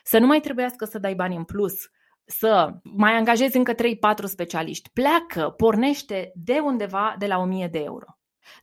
să 0.03 0.17
nu 0.17 0.25
mai 0.25 0.39
trebuiască 0.39 0.85
să 0.85 0.99
dai 0.99 1.15
bani 1.15 1.35
în 1.35 1.43
plus, 1.43 1.73
să 2.25 2.69
mai 2.83 3.13
angajezi 3.13 3.57
încă 3.57 3.73
3-4 3.73 3.77
specialiști. 4.23 4.89
Pleacă, 4.93 5.49
pornește 5.49 6.31
de 6.35 6.59
undeva 6.63 7.15
de 7.17 7.25
la 7.25 7.37
1000 7.37 7.67
de 7.67 7.79
euro. 7.79 8.05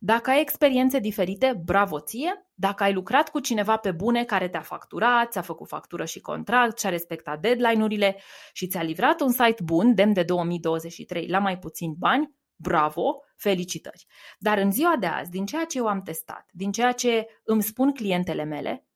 Dacă 0.00 0.31
ai 0.31 0.40
experiențe 0.40 0.99
diferite, 0.99 1.61
bravo 1.64 2.00
ție. 2.00 2.47
Dacă 2.54 2.83
ai 2.83 2.93
lucrat 2.93 3.31
cu 3.31 3.40
cineva 3.40 3.76
pe 3.76 3.90
bune 3.90 4.25
care 4.25 4.49
te-a 4.49 4.61
facturat, 4.61 5.31
ți-a 5.31 5.43
făcut 5.43 5.69
factură 5.69 6.04
și 6.04 6.21
contract, 6.21 6.78
și-a 6.78 6.90
respectat 6.90 7.40
deadline-urile 7.40 8.16
și 8.52 8.66
ți-a 8.66 8.83
livrat 8.83 9.21
un 9.21 9.31
site 9.31 9.62
bun, 9.64 9.95
demn 9.95 10.12
de 10.12 10.23
2023, 10.23 11.28
la 11.28 11.38
mai 11.38 11.59
puțin 11.59 11.95
bani, 11.99 12.35
bravo, 12.56 13.20
felicitări. 13.37 14.06
Dar 14.38 14.58
în 14.58 14.73
ziua 14.73 14.96
de 15.00 15.06
azi, 15.06 15.30
din 15.30 15.46
ceea 15.46 15.64
ce 15.64 15.78
eu 15.78 15.87
am 15.87 16.02
testat, 16.02 16.49
din 16.52 16.73
ceea 16.73 16.92
ce 16.92 17.26
îmi 17.44 17.62
spun 17.62 17.92
clientele 17.92 18.44
mele, 18.44 18.87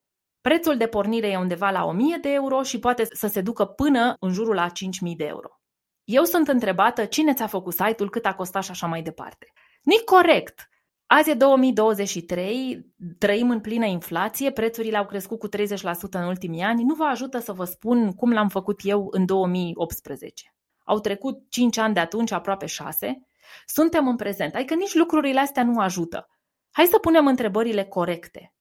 Prețul 0.41 0.77
de 0.77 0.87
pornire 0.87 1.29
e 1.29 1.37
undeva 1.37 1.71
la 1.71 1.85
1000 1.85 2.19
de 2.21 2.33
euro 2.33 2.63
și 2.63 2.79
poate 2.79 3.09
să 3.13 3.27
se 3.27 3.41
ducă 3.41 3.65
până 3.65 4.17
în 4.21 4.33
jurul 4.33 4.55
la 4.55 4.69
5000 4.69 5.17
de 5.17 5.25
euro. 5.25 5.61
Eu 6.05 6.25
sunt 6.25 6.49
întrebată 6.49 7.05
cine 7.05 7.35
ți-a 7.35 7.47
făcut 7.47 7.73
site-ul, 7.73 8.11
cât 8.11 8.27
a 8.27 8.35
costat 8.35 8.65
și 8.65 8.71
așa 8.71 8.87
mai 8.87 9.03
departe. 9.03 9.53
Nici 9.83 10.01
corect! 10.01 10.69
Azi 11.07 11.31
e 11.31 11.35
2023, 11.35 12.87
trăim 13.19 13.51
în 13.51 13.61
plină 13.61 13.87
inflație, 13.87 14.51
prețurile 14.51 14.97
au 14.97 15.07
crescut 15.07 15.39
cu 15.39 15.49
30% 15.49 15.51
în 16.11 16.27
ultimii 16.27 16.63
ani. 16.63 16.83
Nu 16.85 16.95
vă 16.95 17.05
ajută 17.05 17.39
să 17.39 17.53
vă 17.53 17.65
spun 17.65 18.13
cum 18.13 18.33
l-am 18.33 18.49
făcut 18.49 18.81
eu 18.83 19.09
în 19.11 19.27
2018. 19.27 20.55
au 20.85 21.01
trecut 21.01 21.43
5 21.49 21.79
ani 21.79 21.95
de 21.95 22.01
atunci, 22.01 22.33
aproape 22.33 22.67
6, 22.67 23.29
suntem 23.67 24.09
în 24.09 24.17
prezent. 24.17 24.55
Adică 24.55 24.75
nici 24.75 24.95
lucrurile 24.95 25.41
astea 25.41 25.65
nu 25.65 25.81
ajută. 25.81 26.29
Hai 26.71 26.87
să 26.87 26.99
punem 26.99 27.27
întrebările 27.27 27.85
corecte. 27.85 28.53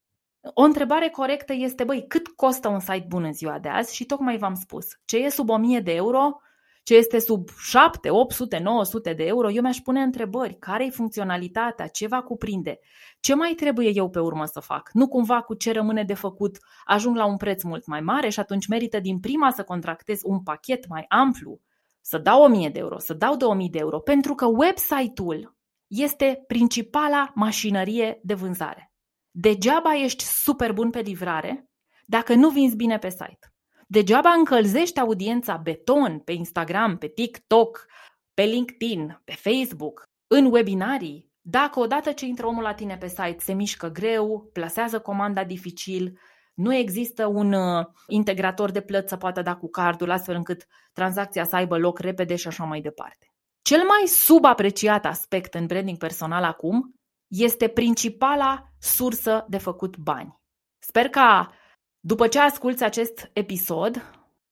O 0.54 0.62
întrebare 0.62 1.10
corectă 1.10 1.54
este, 1.54 1.84
băi, 1.84 2.06
cât 2.08 2.28
costă 2.28 2.68
un 2.68 2.80
site 2.80 3.06
bun 3.08 3.24
în 3.24 3.34
ziua 3.34 3.60
de 3.60 3.70
azi? 3.70 3.96
Și 3.96 4.06
tocmai 4.06 4.38
v-am 4.38 4.56
spus, 4.56 4.88
ce 5.06 5.18
e 5.18 5.30
sub 5.30 5.50
1000 5.50 5.80
de 5.80 5.92
euro, 5.92 6.42
ce 6.84 6.96
este 6.96 7.20
sub 7.20 7.50
7, 7.60 8.10
800, 8.10 8.58
900 8.58 9.14
de 9.14 9.24
euro, 9.24 9.52
eu 9.52 9.62
mi-aș 9.62 9.78
pune 9.78 10.02
întrebări. 10.02 10.58
Care 10.60 10.86
e 10.86 10.90
funcționalitatea? 10.90 11.88
Ce 11.88 12.08
va 12.08 12.22
cuprinde? 12.22 12.80
Ce 13.20 13.36
mai 13.36 13.54
trebuie 13.54 13.92
eu 13.94 14.10
pe 14.10 14.20
urmă 14.20 14.46
să 14.46 14.60
fac? 14.60 14.90
Nu 14.94 15.08
cumva 15.08 15.42
cu 15.42 15.54
ce 15.54 15.72
rămâne 15.72 16.04
de 16.04 16.14
făcut 16.14 16.58
ajung 16.86 17.16
la 17.16 17.26
un 17.26 17.38
preț 17.38 17.64
mult 17.64 17.86
mai 17.86 18.02
mare 18.02 18.30
și 18.30 18.40
atunci 18.40 18.68
merită 18.68 19.00
din 19.00 19.20
prima 19.20 19.52
să 19.52 19.64
contractez 19.64 20.20
un 20.24 20.44
pachet 20.44 20.88
mai 20.88 21.06
amplu, 21.08 21.60
să 22.10 22.18
dau 22.18 22.44
1000 22.44 22.70
de 22.70 22.80
euro, 22.80 23.00
să 23.00 23.14
dau 23.14 23.36
2000 23.36 23.70
de 23.70 23.78
euro, 23.78 24.00
pentru 24.00 24.36
că 24.36 24.46
website-ul 24.46 25.56
este 25.88 26.44
principala 26.48 27.32
mașinărie 27.36 28.20
de 28.24 28.34
vânzare. 28.34 28.92
Degeaba 29.32 29.96
ești 29.96 30.24
super 30.24 30.74
bun 30.74 30.90
pe 30.90 31.00
livrare 31.00 31.70
dacă 32.06 32.34
nu 32.34 32.50
vinzi 32.50 32.76
bine 32.76 32.98
pe 32.98 33.10
site. 33.10 33.54
Degeaba 33.88 34.30
încălzești 34.30 35.00
audiența 35.00 35.58
beton 35.58 36.20
pe 36.20 36.32
Instagram, 36.32 36.98
pe 36.98 37.08
TikTok, 37.08 37.86
pe 38.34 38.44
LinkedIn, 38.44 39.22
pe 39.24 39.34
Facebook, 39.34 40.04
în 40.28 40.46
webinarii, 40.52 41.32
dacă 41.42 41.80
odată 41.80 42.12
ce 42.12 42.26
intră 42.26 42.48
omul 42.48 42.64
la 42.64 42.74
tine 42.74 42.98
pe 42.98 43.08
site 43.08 43.38
se 43.40 43.54
mișcă 43.54 43.88
greu, 43.88 44.50
plasează 44.54 45.00
comanda 45.00 45.44
dificil, 45.44 46.20
nu 46.58 46.76
există 46.76 47.26
un 47.26 47.54
uh, 47.54 47.86
integrator 48.08 48.72
de 48.72 48.82
plăți 48.82 49.10
să 49.10 49.18
poată 49.18 49.42
da 49.42 49.56
cu 49.56 49.70
cardul 49.70 50.12
astfel 50.12 50.36
încât 50.36 50.66
tranzacția 50.94 51.46
să 51.46 51.56
aibă 51.56 51.78
loc 51.78 52.00
repede 52.00 52.36
și 52.36 52.48
așa 52.48 52.64
mai 52.64 52.82
departe. 52.82 53.32
Cel 53.62 53.78
mai 53.78 54.08
subapreciat 54.08 55.06
aspect 55.06 55.54
în 55.54 55.66
branding 55.66 55.98
personal 55.98 56.44
acum 56.44 56.94
este 57.28 57.68
principala 57.68 58.64
sursă 58.80 59.46
de 59.48 59.58
făcut 59.58 59.98
bani. 59.98 60.40
Sper 60.80 61.10
ca 61.10 61.54
după 62.00 62.28
ce 62.28 62.40
asculți 62.40 62.84
acest 62.84 63.30
episod 63.34 64.02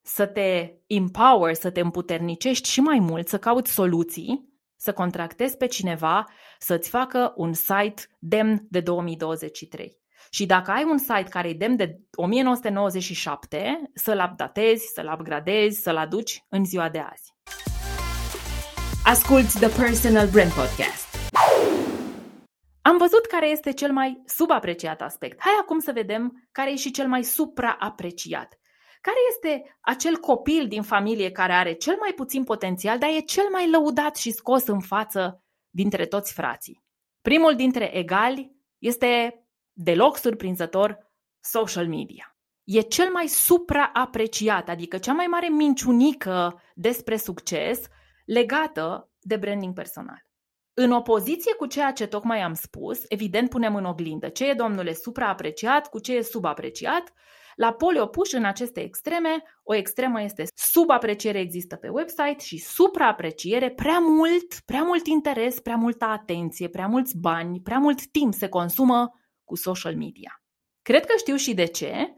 să 0.02 0.26
te 0.26 0.74
empower, 0.88 1.54
să 1.54 1.72
te 1.72 1.80
împuternicești 1.80 2.70
și 2.70 2.80
mai 2.80 3.00
mult, 3.00 3.28
să 3.28 3.40
cauți 3.40 3.72
soluții, 3.72 4.54
să 4.76 4.94
contractezi 4.94 5.58
pe 5.58 5.66
cineva 5.66 6.26
să-ți 6.60 6.90
facă 6.90 7.34
un 7.36 7.54
site 7.54 8.02
demn 8.20 8.66
de 8.70 8.80
2023. 8.80 10.04
Și 10.36 10.46
dacă 10.46 10.72
ai 10.72 10.84
un 10.84 10.98
site 10.98 11.28
care 11.30 11.50
e 11.50 11.54
demn 11.54 11.76
de 11.76 12.00
1997, 12.16 13.92
să-l 13.94 14.28
updatezi, 14.30 14.92
să-l 14.94 15.16
upgradezi, 15.20 15.82
să-l 15.82 15.98
aduci 15.98 16.44
în 16.50 16.66
ziua 16.66 16.90
de 16.90 17.00
azi. 17.00 17.34
Asculți 19.06 19.60
The 19.60 19.82
Personal 19.82 20.28
Brand 20.28 20.52
Podcast. 20.52 21.08
Am 22.82 22.98
văzut 22.98 23.26
care 23.26 23.50
este 23.50 23.72
cel 23.72 23.92
mai 23.92 24.22
subapreciat 24.26 25.02
aspect. 25.02 25.42
Hai 25.42 25.54
acum 25.62 25.80
să 25.80 25.92
vedem 25.92 26.48
care 26.52 26.72
e 26.72 26.76
și 26.76 26.92
cel 26.92 27.08
mai 27.08 27.24
supraapreciat. 27.24 28.60
Care 29.02 29.18
este 29.30 29.78
acel 29.82 30.18
copil 30.18 30.68
din 30.68 30.82
familie 30.82 31.32
care 31.32 31.54
are 31.54 31.74
cel 31.74 31.98
mai 32.00 32.12
puțin 32.16 32.44
potențial, 32.44 32.98
dar 32.98 33.10
e 33.10 33.20
cel 33.20 33.48
mai 33.52 33.70
lăudat 33.70 34.16
și 34.16 34.32
scos 34.32 34.68
în 34.68 34.80
față 34.80 35.44
dintre 35.70 36.06
toți 36.06 36.34
frații? 36.34 36.84
Primul 37.22 37.56
dintre 37.56 37.98
egali 37.98 38.52
este 38.78 39.40
deloc 39.76 40.18
surprinzător 40.18 41.12
social 41.40 41.88
media. 41.88 42.38
E 42.64 42.82
cel 42.82 43.12
mai 43.12 43.28
supraapreciat, 43.28 44.70
adică 44.70 44.98
cea 44.98 45.14
mai 45.14 45.26
mare 45.26 45.48
minciunică 45.48 46.62
despre 46.74 47.18
succes 47.18 47.80
legată 48.26 49.10
de 49.20 49.36
branding 49.36 49.74
personal. 49.74 50.26
În 50.74 50.92
opoziție 50.92 51.54
cu 51.54 51.66
ceea 51.66 51.92
ce 51.92 52.08
tocmai 52.08 52.42
am 52.42 52.54
spus, 52.54 53.04
evident 53.08 53.50
punem 53.50 53.76
în 53.76 53.86
oglindă 53.86 54.30
ce 54.30 54.50
e, 54.50 54.54
domnule, 54.54 54.94
supraapreciat 54.94 55.90
cu 55.90 56.00
ce 56.00 56.16
e 56.16 56.22
subapreciat. 56.22 57.14
La 57.56 57.74
poli 57.74 58.00
opuși 58.00 58.36
în 58.36 58.44
aceste 58.44 58.82
extreme, 58.82 59.44
o 59.64 59.76
extremă 59.76 60.22
este 60.22 60.44
subapreciere 60.56 61.40
există 61.40 61.76
pe 61.76 61.90
website 61.90 62.44
și 62.44 62.58
supraapreciere, 62.58 63.72
prea 63.72 64.00
mult, 64.00 64.60
prea 64.66 64.84
mult 64.84 65.08
interes, 65.08 65.60
prea 65.60 65.76
multă 65.76 66.06
atenție, 66.06 66.68
prea 66.68 66.88
mulți 66.88 67.18
bani, 67.18 67.62
prea 67.62 67.78
mult 67.78 68.08
timp 68.08 68.34
se 68.34 68.48
consumă 68.48 69.20
cu 69.46 69.56
social 69.56 69.96
media. 69.96 70.42
Cred 70.82 71.06
că 71.06 71.14
știu 71.18 71.36
și 71.36 71.54
de 71.54 71.66
ce. 71.66 72.16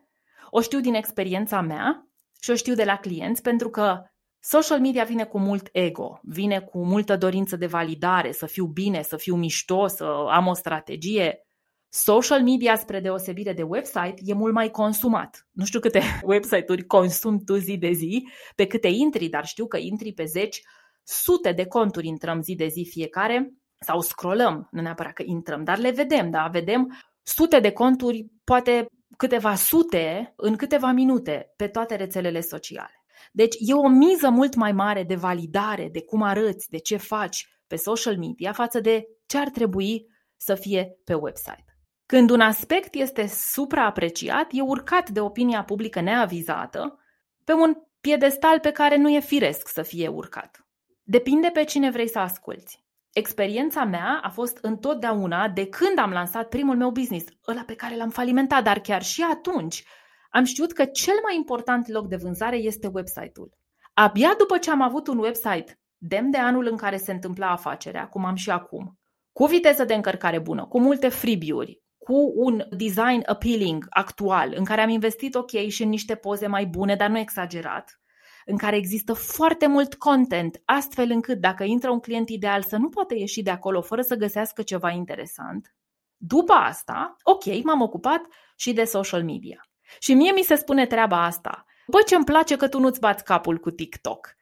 O 0.49 0.61
știu 0.61 0.79
din 0.79 0.93
experiența 0.93 1.61
mea 1.61 2.09
și 2.41 2.49
o 2.49 2.55
știu 2.55 2.73
de 2.73 2.83
la 2.83 2.97
clienți, 2.97 3.41
pentru 3.41 3.69
că 3.69 4.01
Social 4.49 4.79
media 4.79 5.03
vine 5.03 5.25
cu 5.25 5.39
mult 5.39 5.69
ego, 5.71 6.19
vine 6.23 6.59
cu 6.59 6.85
multă 6.85 7.17
dorință 7.17 7.55
de 7.55 7.65
validare, 7.65 8.31
să 8.31 8.45
fiu 8.45 8.65
bine, 8.65 9.01
să 9.01 9.17
fiu 9.17 9.35
mișto, 9.35 9.87
să 9.87 10.03
am 10.29 10.47
o 10.47 10.53
strategie. 10.53 11.41
Social 11.89 12.43
media, 12.43 12.75
spre 12.75 12.99
deosebire 12.99 13.53
de 13.53 13.63
website, 13.63 14.13
e 14.23 14.33
mult 14.33 14.53
mai 14.53 14.69
consumat. 14.69 15.47
Nu 15.51 15.65
știu 15.65 15.79
câte 15.79 16.01
website-uri 16.33 16.85
consumi 16.85 17.43
tu 17.43 17.55
zi 17.55 17.77
de 17.77 17.91
zi, 17.91 18.27
pe 18.55 18.67
câte 18.67 18.87
intri, 18.87 19.27
dar 19.27 19.45
știu 19.45 19.67
că 19.67 19.77
intri 19.77 20.13
pe 20.13 20.23
zeci, 20.23 20.61
sute 21.03 21.51
de 21.51 21.65
conturi 21.65 22.07
intrăm 22.07 22.41
zi 22.41 22.55
de 22.55 22.67
zi 22.67 22.87
fiecare 22.89 23.53
sau 23.79 24.01
scrollăm, 24.01 24.67
nu 24.71 24.81
neapărat 24.81 25.13
că 25.13 25.23
intrăm, 25.25 25.63
dar 25.63 25.77
le 25.77 25.91
vedem, 25.91 26.29
da, 26.29 26.47
vedem 26.51 26.97
sute 27.27 27.59
de 27.59 27.71
conturi, 27.71 28.25
poate 28.43 28.85
câteva 29.17 29.55
sute 29.55 30.33
în 30.35 30.55
câteva 30.55 30.91
minute 30.91 31.53
pe 31.55 31.67
toate 31.67 31.95
rețelele 31.95 32.41
sociale. 32.41 33.03
Deci 33.31 33.55
e 33.59 33.73
o 33.73 33.87
miză 33.87 34.29
mult 34.29 34.55
mai 34.55 34.71
mare 34.71 35.03
de 35.03 35.15
validare, 35.15 35.89
de 35.91 36.03
cum 36.03 36.21
arăți, 36.21 36.69
de 36.69 36.77
ce 36.77 36.97
faci 36.97 37.47
pe 37.67 37.75
social 37.75 38.17
media 38.17 38.51
față 38.51 38.79
de 38.79 39.07
ce 39.25 39.37
ar 39.37 39.49
trebui 39.49 40.07
să 40.37 40.55
fie 40.55 40.97
pe 41.03 41.13
website. 41.13 41.65
Când 42.05 42.29
un 42.29 42.39
aspect 42.39 42.95
este 42.95 43.27
supraapreciat, 43.27 44.47
e 44.51 44.61
urcat 44.61 45.09
de 45.09 45.19
opinia 45.19 45.63
publică 45.63 46.01
neavizată 46.01 46.99
pe 47.43 47.53
un 47.53 47.73
piedestal 48.01 48.59
pe 48.59 48.71
care 48.71 48.95
nu 48.97 49.09
e 49.09 49.19
firesc 49.19 49.67
să 49.67 49.81
fie 49.81 50.07
urcat. 50.07 50.67
Depinde 51.03 51.49
pe 51.53 51.63
cine 51.63 51.91
vrei 51.91 52.09
să 52.09 52.19
asculți. 52.19 52.86
Experiența 53.17 53.83
mea 53.83 54.19
a 54.23 54.29
fost 54.29 54.57
întotdeauna 54.61 55.47
de 55.49 55.67
când 55.67 55.97
am 55.97 56.11
lansat 56.11 56.49
primul 56.49 56.77
meu 56.77 56.91
business, 56.91 57.25
ăla 57.47 57.63
pe 57.65 57.75
care 57.75 57.95
l-am 57.95 58.09
falimentat, 58.09 58.63
dar 58.63 58.79
chiar 58.79 59.03
și 59.03 59.25
atunci 59.31 59.83
am 60.29 60.43
știut 60.43 60.73
că 60.73 60.85
cel 60.85 61.13
mai 61.23 61.35
important 61.35 61.87
loc 61.87 62.07
de 62.07 62.15
vânzare 62.15 62.57
este 62.57 62.89
website-ul. 62.93 63.49
Abia 63.93 64.35
după 64.37 64.57
ce 64.57 64.71
am 64.71 64.81
avut 64.81 65.07
un 65.07 65.17
website 65.17 65.79
demn 65.97 66.31
de 66.31 66.37
anul 66.37 66.67
în 66.71 66.77
care 66.77 66.97
se 66.97 67.11
întâmpla 67.11 67.51
afacerea, 67.51 68.07
cum 68.07 68.25
am 68.25 68.35
și 68.35 68.49
acum, 68.49 68.99
cu 69.31 69.45
viteză 69.45 69.83
de 69.83 69.93
încărcare 69.93 70.39
bună, 70.39 70.65
cu 70.65 70.79
multe 70.79 71.07
freebie-uri, 71.07 71.81
cu 71.97 72.33
un 72.35 72.63
design 72.69 73.23
appealing 73.25 73.85
actual, 73.89 74.53
în 74.55 74.63
care 74.63 74.81
am 74.81 74.89
investit 74.89 75.35
ok 75.35 75.51
și 75.67 75.83
în 75.83 75.89
niște 75.89 76.15
poze 76.15 76.47
mai 76.47 76.65
bune, 76.65 76.95
dar 76.95 77.09
nu 77.09 77.17
exagerat, 77.17 77.99
în 78.49 78.57
care 78.57 78.75
există 78.75 79.13
foarte 79.13 79.67
mult 79.67 79.95
content, 79.95 80.61
astfel 80.65 81.09
încât 81.09 81.39
dacă 81.39 81.63
intră 81.63 81.91
un 81.91 81.99
client 81.99 82.29
ideal 82.29 82.61
să 82.61 82.77
nu 82.77 82.89
poată 82.89 83.15
ieși 83.15 83.41
de 83.41 83.49
acolo 83.49 83.81
fără 83.81 84.01
să 84.01 84.15
găsească 84.15 84.61
ceva 84.61 84.89
interesant. 84.89 85.75
După 86.17 86.53
asta, 86.53 87.15
ok, 87.23 87.63
m-am 87.63 87.81
ocupat 87.81 88.21
și 88.55 88.73
de 88.73 88.83
social 88.83 89.23
media. 89.23 89.67
Și 89.99 90.13
mie 90.13 90.31
mi 90.31 90.41
se 90.41 90.55
spune 90.55 90.85
treaba 90.85 91.23
asta. 91.23 91.65
Bă, 91.87 91.97
ce 92.05 92.15
îmi 92.15 92.25
place 92.25 92.55
că 92.55 92.67
tu 92.67 92.79
nu-ți 92.79 92.99
bați 92.99 93.23
capul 93.23 93.57
cu 93.57 93.71
TikTok. 93.71 94.35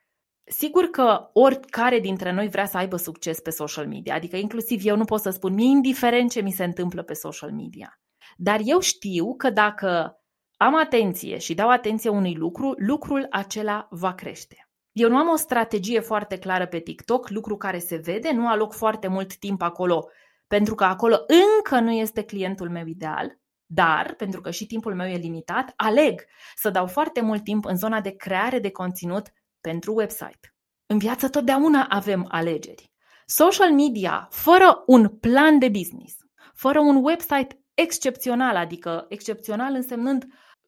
Sigur 0.44 0.84
că 0.84 1.30
oricare 1.32 2.00
dintre 2.00 2.32
noi 2.32 2.48
vrea 2.48 2.66
să 2.66 2.76
aibă 2.76 2.96
succes 2.96 3.40
pe 3.40 3.50
social 3.50 3.86
media, 3.86 4.14
adică 4.14 4.36
inclusiv 4.36 4.80
eu 4.84 4.96
nu 4.96 5.04
pot 5.04 5.20
să 5.20 5.30
spun, 5.30 5.54
mi-e 5.54 5.66
indiferent 5.66 6.30
ce 6.30 6.40
mi 6.40 6.52
se 6.52 6.64
întâmplă 6.64 7.02
pe 7.02 7.14
social 7.14 7.52
media. 7.52 8.00
Dar 8.36 8.60
eu 8.64 8.80
știu 8.80 9.34
că 9.36 9.50
dacă 9.50 10.20
am 10.56 10.76
atenție 10.76 11.38
și 11.38 11.54
dau 11.54 11.68
atenție 11.70 12.10
unui 12.10 12.34
lucru, 12.34 12.74
lucrul 12.76 13.26
acela 13.30 13.86
va 13.90 14.14
crește. 14.14 14.68
Eu 14.92 15.08
nu 15.08 15.16
am 15.16 15.28
o 15.28 15.36
strategie 15.36 16.00
foarte 16.00 16.38
clară 16.38 16.66
pe 16.66 16.78
TikTok, 16.78 17.28
lucru 17.28 17.56
care 17.56 17.78
se 17.78 17.96
vede, 17.96 18.30
nu 18.30 18.48
aloc 18.48 18.72
foarte 18.72 19.08
mult 19.08 19.36
timp 19.36 19.62
acolo, 19.62 20.08
pentru 20.46 20.74
că 20.74 20.84
acolo 20.84 21.16
încă 21.26 21.80
nu 21.80 21.90
este 21.90 22.22
clientul 22.22 22.70
meu 22.70 22.86
ideal, 22.86 23.38
dar, 23.66 24.14
pentru 24.14 24.40
că 24.40 24.50
și 24.50 24.66
timpul 24.66 24.94
meu 24.94 25.06
e 25.06 25.16
limitat, 25.16 25.72
aleg 25.76 26.24
să 26.54 26.70
dau 26.70 26.86
foarte 26.86 27.20
mult 27.20 27.44
timp 27.44 27.64
în 27.64 27.76
zona 27.76 28.00
de 28.00 28.10
creare 28.10 28.58
de 28.58 28.70
conținut 28.70 29.32
pentru 29.60 29.94
website. 29.94 30.54
În 30.86 30.98
viață 30.98 31.28
totdeauna 31.28 31.86
avem 31.88 32.26
alegeri. 32.30 32.92
Social 33.26 33.72
media, 33.72 34.28
fără 34.30 34.82
un 34.86 35.08
plan 35.08 35.58
de 35.58 35.68
business, 35.68 36.16
fără 36.54 36.80
un 36.80 37.04
website 37.04 37.64
excepțional, 37.74 38.56
adică 38.56 39.06
excepțional 39.08 39.74
însemnând 39.74 40.26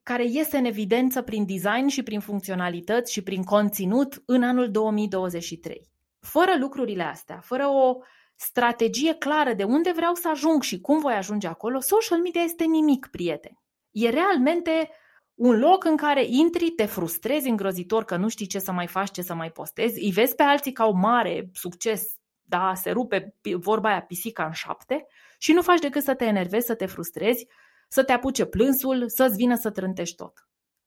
care 0.09 0.25
iese 0.25 0.57
în 0.57 0.65
evidență 0.65 1.23
prin 1.23 1.47
design 1.47 1.87
și 1.87 2.03
prin 2.03 2.21
funcționalități 2.21 3.13
și 3.13 3.23
prin 3.23 3.43
conținut 3.43 4.23
în 4.27 4.43
anul 4.43 4.71
2023. 4.71 5.91
Fără 6.21 6.57
lucrurile 6.59 7.03
astea, 7.03 7.41
fără 7.41 7.67
o 7.67 7.97
strategie 8.37 9.15
clară 9.15 9.53
de 9.53 9.65
unde 9.65 9.93
vreau 9.93 10.15
să 10.15 10.29
ajung 10.29 10.63
și 10.63 10.81
cum 10.81 10.99
voi 10.99 11.13
ajunge 11.13 11.47
acolo, 11.47 11.81
social 11.81 12.21
media 12.21 12.41
este 12.41 12.65
nimic, 12.65 13.09
prieteni. 13.11 13.59
E 13.91 14.09
realmente 14.09 14.91
Un 15.35 15.59
loc 15.59 15.85
în 15.85 15.97
care 15.97 16.25
intri, 16.27 16.71
te 16.71 16.85
frustrezi 16.85 17.49
îngrozitor 17.49 18.05
că 18.05 18.17
nu 18.17 18.29
știi 18.29 18.47
ce 18.47 18.59
să 18.59 18.73
mai 18.73 18.87
faci, 18.87 19.11
ce 19.11 19.23
să 19.23 19.35
mai 19.35 19.51
postezi, 19.51 20.05
îi 20.05 20.11
vezi 20.11 20.35
pe 20.35 20.43
alții 20.43 20.73
ca 20.73 20.87
o 20.87 20.93
mare 20.93 21.51
succes, 21.53 22.03
da, 22.43 22.73
se 22.75 22.91
rupe 22.91 23.35
vorba 23.59 23.89
aia 23.89 24.01
pisica 24.03 24.45
în 24.45 24.53
șapte 24.53 25.07
și 25.39 25.53
nu 25.53 25.63
faci 25.63 25.81
decât 25.81 26.03
să 26.03 26.15
te 26.15 26.25
enervezi, 26.25 26.67
să 26.67 26.75
te 26.75 26.87
frustrezi, 26.87 27.47
să 27.89 28.03
te 28.05 28.13
apuce 28.13 28.45
plânsul, 28.45 29.09
să-ți 29.09 29.37
vină 29.37 29.57
să 29.57 29.71
trântești 29.71 30.17
tot. 30.17 30.33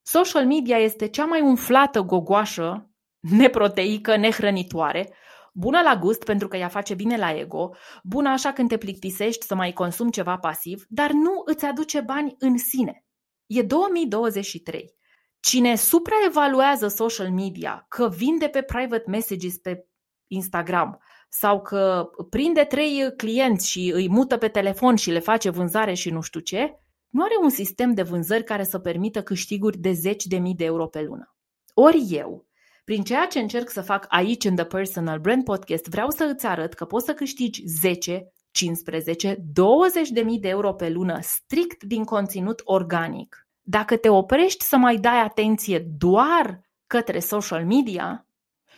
Social 0.01 0.45
media 0.45 0.77
este 0.77 1.07
cea 1.07 1.25
mai 1.25 1.41
umflată 1.41 2.01
gogoașă, 2.01 2.89
neproteică, 3.19 4.17
nehrănitoare, 4.17 5.13
bună 5.53 5.81
la 5.81 5.95
gust 5.95 6.23
pentru 6.23 6.47
că 6.47 6.57
ea 6.57 6.67
face 6.67 6.93
bine 6.93 7.17
la 7.17 7.37
ego, 7.37 7.69
bună 8.03 8.29
așa 8.29 8.53
când 8.53 8.69
te 8.69 8.77
plictisești 8.77 9.45
să 9.45 9.55
mai 9.55 9.73
consumi 9.73 10.11
ceva 10.11 10.37
pasiv, 10.37 10.85
dar 10.89 11.11
nu 11.11 11.41
îți 11.45 11.65
aduce 11.65 12.01
bani 12.01 12.35
în 12.39 12.57
sine. 12.57 13.05
E 13.45 13.61
2023. 13.61 14.95
Cine 15.39 15.75
supraevaluează 15.75 16.87
social 16.87 17.31
media, 17.31 17.85
că 17.89 18.09
vinde 18.09 18.47
pe 18.47 18.61
private 18.61 19.09
messages 19.09 19.57
pe 19.57 19.85
Instagram 20.27 20.99
sau 21.29 21.61
că 21.61 22.09
prinde 22.29 22.63
trei 22.63 23.13
clienți 23.17 23.69
și 23.69 23.91
îi 23.93 24.09
mută 24.09 24.37
pe 24.37 24.47
telefon 24.47 24.95
și 24.95 25.11
le 25.11 25.19
face 25.19 25.49
vânzare 25.49 25.93
și 25.93 26.09
nu 26.09 26.21
știu 26.21 26.39
ce, 26.39 26.79
nu 27.11 27.23
are 27.23 27.33
un 27.41 27.49
sistem 27.49 27.93
de 27.93 28.01
vânzări 28.01 28.43
care 28.43 28.63
să 28.63 28.79
permită 28.79 29.23
câștiguri 29.23 29.77
de 29.77 29.91
zeci 29.91 30.25
de 30.25 30.37
mii 30.37 30.55
de 30.55 30.63
euro 30.63 30.87
pe 30.87 31.01
lună. 31.01 31.35
Ori 31.73 32.05
eu, 32.09 32.45
prin 32.83 33.03
ceea 33.03 33.25
ce 33.25 33.39
încerc 33.39 33.69
să 33.69 33.81
fac 33.81 34.05
aici 34.09 34.43
în 34.43 34.55
The 34.55 34.65
Personal 34.65 35.19
Brand 35.19 35.43
Podcast, 35.43 35.87
vreau 35.87 36.09
să 36.09 36.31
îți 36.33 36.45
arăt 36.45 36.73
că 36.73 36.85
poți 36.85 37.05
să 37.05 37.13
câștigi 37.13 37.63
10, 37.65 38.33
15, 38.51 39.37
20 39.53 40.09
de 40.09 40.21
mii 40.21 40.39
de 40.39 40.47
euro 40.47 40.73
pe 40.73 40.89
lună 40.89 41.19
strict 41.21 41.83
din 41.83 42.03
conținut 42.03 42.61
organic. 42.63 43.47
Dacă 43.61 43.97
te 43.97 44.09
oprești 44.09 44.63
să 44.63 44.77
mai 44.77 44.97
dai 44.97 45.19
atenție 45.19 45.79
doar 45.97 46.61
către 46.87 47.19
social 47.19 47.65
media 47.65 48.25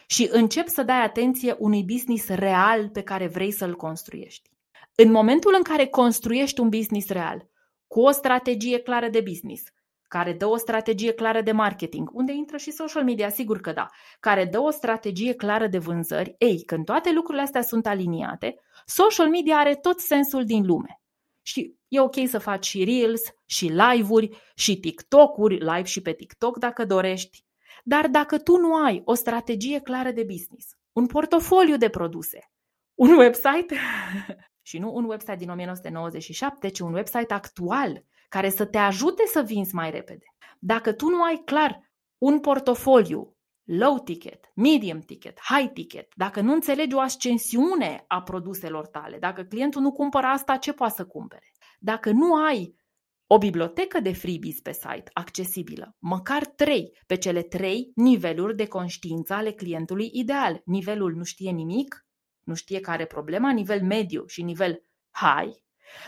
și 0.05 0.29
începi 0.31 0.69
să 0.69 0.83
dai 0.83 1.03
atenție 1.03 1.55
unui 1.59 1.83
business 1.83 2.27
real 2.27 2.89
pe 2.89 3.01
care 3.01 3.27
vrei 3.27 3.51
să-l 3.51 3.75
construiești. 3.75 4.49
În 4.95 5.11
momentul 5.11 5.53
în 5.57 5.63
care 5.63 5.85
construiești 5.85 6.59
un 6.59 6.69
business 6.69 7.09
real, 7.09 7.47
cu 7.93 8.01
o 8.01 8.11
strategie 8.11 8.79
clară 8.79 9.07
de 9.07 9.21
business, 9.21 9.63
care 10.07 10.33
dă 10.33 10.45
o 10.45 10.57
strategie 10.57 11.11
clară 11.11 11.41
de 11.41 11.51
marketing, 11.51 12.09
unde 12.13 12.31
intră 12.31 12.57
și 12.57 12.71
social 12.71 13.03
media, 13.03 13.29
sigur 13.29 13.59
că 13.61 13.71
da, 13.71 13.87
care 14.19 14.45
dă 14.45 14.59
o 14.59 14.69
strategie 14.69 15.33
clară 15.33 15.67
de 15.67 15.77
vânzări, 15.77 16.35
ei, 16.37 16.63
când 16.63 16.85
toate 16.85 17.11
lucrurile 17.11 17.43
astea 17.43 17.61
sunt 17.61 17.87
aliniate, 17.87 18.55
social 18.85 19.29
media 19.29 19.57
are 19.57 19.75
tot 19.75 19.99
sensul 19.99 20.45
din 20.45 20.65
lume. 20.65 21.01
Și 21.41 21.75
e 21.87 21.99
ok 21.99 22.15
să 22.27 22.37
faci 22.37 22.65
și 22.65 22.83
Reels, 22.83 23.21
și 23.45 23.65
live-uri, 23.65 24.37
și 24.55 24.79
TikTok-uri, 24.79 25.57
live 25.57 25.83
și 25.83 26.01
pe 26.01 26.13
TikTok 26.13 26.57
dacă 26.57 26.85
dorești. 26.85 27.45
Dar 27.83 28.07
dacă 28.07 28.37
tu 28.37 28.57
nu 28.57 28.75
ai 28.75 29.01
o 29.05 29.13
strategie 29.13 29.79
clară 29.79 30.11
de 30.11 30.23
business, 30.23 30.67
un 30.91 31.05
portofoliu 31.05 31.77
de 31.77 31.89
produse, 31.89 32.51
un 32.93 33.17
website 33.17 33.75
și 34.73 34.79
nu 34.79 34.93
un 34.93 35.03
website 35.03 35.35
din 35.35 35.49
1997, 35.49 36.69
ci 36.69 36.79
un 36.79 36.93
website 36.93 37.33
actual 37.33 38.05
care 38.29 38.49
să 38.49 38.65
te 38.65 38.77
ajute 38.77 39.23
să 39.25 39.41
vinzi 39.41 39.75
mai 39.75 39.91
repede. 39.91 40.25
Dacă 40.59 40.93
tu 40.93 41.09
nu 41.09 41.23
ai 41.23 41.41
clar 41.45 41.91
un 42.17 42.39
portofoliu 42.39 43.35
low 43.63 43.99
ticket, 43.99 44.51
medium 44.55 44.99
ticket, 44.99 45.39
high 45.39 45.71
ticket, 45.73 46.07
dacă 46.15 46.41
nu 46.41 46.53
înțelegi 46.53 46.95
o 46.95 46.99
ascensiune 46.99 48.03
a 48.07 48.21
produselor 48.21 48.87
tale, 48.87 49.17
dacă 49.19 49.43
clientul 49.43 49.81
nu 49.81 49.91
cumpără 49.91 50.27
asta, 50.27 50.57
ce 50.57 50.73
poate 50.73 50.93
să 50.95 51.05
cumpere? 51.05 51.51
Dacă 51.79 52.11
nu 52.11 52.35
ai 52.35 52.75
o 53.27 53.37
bibliotecă 53.37 53.99
de 53.99 54.13
freebies 54.13 54.59
pe 54.59 54.71
site 54.71 55.09
accesibilă, 55.13 55.95
măcar 55.99 56.45
trei, 56.45 56.97
pe 57.07 57.17
cele 57.17 57.41
trei 57.41 57.91
niveluri 57.95 58.55
de 58.55 58.67
conștiință 58.67 59.33
ale 59.33 59.51
clientului 59.51 60.09
ideal. 60.13 60.61
Nivelul 60.65 61.13
nu 61.13 61.23
știe 61.23 61.51
nimic, 61.51 62.05
nu 62.43 62.53
știe 62.53 62.79
care 62.79 63.01
e 63.01 63.05
problema, 63.05 63.51
nivel 63.51 63.81
mediu 63.81 64.23
și 64.27 64.41
nivel 64.41 64.83
high. 65.11 65.55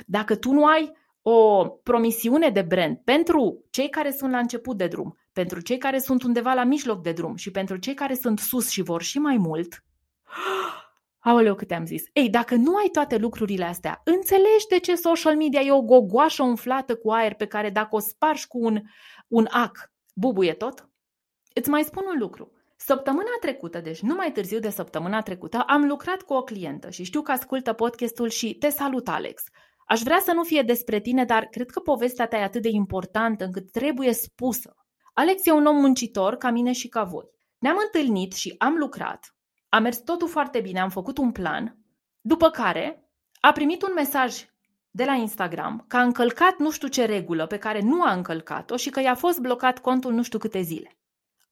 Dacă 0.05 0.35
tu 0.35 0.51
nu 0.51 0.65
ai 0.65 0.91
o 1.21 1.67
promisiune 1.67 2.49
de 2.49 2.61
brand 2.61 2.97
pentru 2.97 3.65
cei 3.69 3.89
care 3.89 4.11
sunt 4.11 4.31
la 4.31 4.37
început 4.37 4.77
de 4.77 4.87
drum, 4.87 5.17
pentru 5.33 5.61
cei 5.61 5.77
care 5.77 5.99
sunt 5.99 6.23
undeva 6.23 6.53
la 6.53 6.63
mijloc 6.63 7.01
de 7.01 7.11
drum 7.11 7.35
și 7.35 7.51
pentru 7.51 7.77
cei 7.77 7.93
care 7.93 8.13
sunt 8.13 8.39
sus 8.39 8.69
și 8.69 8.81
vor 8.81 9.01
și 9.01 9.19
mai 9.19 9.37
mult, 9.37 9.83
Aoleu, 11.19 11.55
câte 11.55 11.73
am 11.73 11.85
zis. 11.85 12.03
Ei, 12.13 12.29
dacă 12.29 12.55
nu 12.55 12.75
ai 12.75 12.87
toate 12.91 13.17
lucrurile 13.17 13.63
astea, 13.63 14.01
înțelegi 14.03 14.67
de 14.69 14.79
ce 14.79 14.95
social 14.95 15.35
media 15.35 15.61
e 15.61 15.71
o 15.71 15.81
gogoașă 15.81 16.43
umflată 16.43 16.95
cu 16.95 17.11
aer 17.11 17.33
pe 17.33 17.47
care 17.47 17.69
dacă 17.69 17.95
o 17.95 17.99
spargi 17.99 18.47
cu 18.47 18.59
un, 18.59 18.81
un 19.27 19.47
ac, 19.49 19.91
bubuie 20.13 20.53
tot? 20.53 20.89
Îți 21.53 21.69
mai 21.69 21.83
spun 21.83 22.03
un 22.13 22.19
lucru. 22.19 22.51
Săptămâna 22.87 23.37
trecută, 23.39 23.79
deci 23.79 23.99
nu 23.99 24.15
mai 24.15 24.31
târziu 24.31 24.59
de 24.59 24.69
săptămâna 24.69 25.21
trecută, 25.21 25.63
am 25.67 25.85
lucrat 25.85 26.21
cu 26.21 26.33
o 26.33 26.43
clientă 26.43 26.89
și 26.89 27.03
știu 27.03 27.21
că 27.21 27.31
ascultă 27.31 27.73
podcastul 27.73 28.29
și 28.29 28.53
te 28.53 28.69
salut, 28.69 29.07
Alex. 29.07 29.43
Aș 29.87 30.01
vrea 30.01 30.19
să 30.23 30.31
nu 30.33 30.43
fie 30.43 30.61
despre 30.61 30.99
tine, 30.99 31.25
dar 31.25 31.45
cred 31.45 31.69
că 31.69 31.79
povestea 31.79 32.27
ta 32.27 32.37
e 32.37 32.43
atât 32.43 32.61
de 32.61 32.69
importantă 32.69 33.43
încât 33.43 33.71
trebuie 33.71 34.13
spusă. 34.13 34.75
Alex 35.13 35.45
e 35.45 35.51
un 35.51 35.65
om 35.65 35.75
muncitor 35.75 36.35
ca 36.35 36.49
mine 36.49 36.71
și 36.71 36.87
ca 36.87 37.03
voi. 37.03 37.25
Ne-am 37.57 37.77
întâlnit 37.85 38.33
și 38.33 38.55
am 38.57 38.75
lucrat. 38.75 39.35
A 39.69 39.79
mers 39.79 39.97
totul 39.97 40.27
foarte 40.27 40.59
bine, 40.59 40.79
am 40.79 40.89
făcut 40.89 41.17
un 41.17 41.31
plan, 41.31 41.77
după 42.21 42.49
care 42.49 43.09
a 43.39 43.51
primit 43.51 43.81
un 43.81 43.91
mesaj 43.95 44.45
de 44.91 45.03
la 45.03 45.13
Instagram 45.13 45.85
că 45.87 45.97
a 45.97 46.01
încălcat 46.01 46.57
nu 46.57 46.71
știu 46.71 46.87
ce 46.87 47.05
regulă 47.05 47.45
pe 47.45 47.57
care 47.57 47.81
nu 47.81 48.01
a 48.01 48.13
încălcat-o 48.13 48.75
și 48.75 48.89
că 48.89 48.99
i-a 48.99 49.15
fost 49.15 49.39
blocat 49.39 49.79
contul 49.79 50.13
nu 50.13 50.23
știu 50.23 50.39
câte 50.39 50.61
zile. 50.61 50.94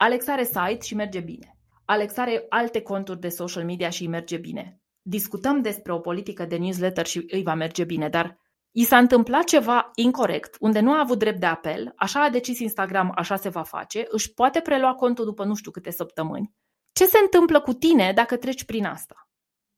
Alex 0.03 0.27
are 0.27 0.43
site 0.43 0.79
și 0.81 0.95
merge 0.95 1.19
bine. 1.19 1.57
Alex 1.85 2.17
are 2.17 2.45
alte 2.49 2.81
conturi 2.81 3.19
de 3.19 3.29
social 3.29 3.65
media 3.65 3.89
și 3.89 4.01
îi 4.01 4.07
merge 4.07 4.37
bine 4.37 4.83
discutăm 5.03 5.61
despre 5.61 5.93
o 5.93 5.99
politică 5.99 6.45
de 6.45 6.57
newsletter 6.57 7.05
și 7.05 7.25
îi 7.27 7.43
va 7.43 7.53
merge 7.53 7.83
bine, 7.83 8.09
dar 8.09 8.41
i 8.71 8.83
s-a 8.83 8.97
întâmplat 8.97 9.43
ceva 9.43 9.91
incorrect, 9.95 10.55
unde 10.59 10.79
nu 10.79 10.91
a 10.91 10.99
avut 10.99 11.19
drept 11.19 11.39
de 11.39 11.45
apel, 11.45 11.93
așa 11.95 12.23
a 12.23 12.29
decis 12.29 12.59
Instagram, 12.59 13.11
așa 13.15 13.35
se 13.35 13.49
va 13.49 13.63
face, 13.63 14.05
își 14.09 14.33
poate 14.33 14.59
prelua 14.59 14.93
contul 14.93 15.25
după 15.25 15.43
nu 15.43 15.55
știu 15.55 15.71
câte 15.71 15.91
săptămâni. 15.91 16.53
Ce 16.91 17.05
se 17.05 17.17
întâmplă 17.17 17.61
cu 17.61 17.73
tine 17.73 18.11
dacă 18.15 18.37
treci 18.37 18.65
prin 18.65 18.85
asta? 18.85 19.15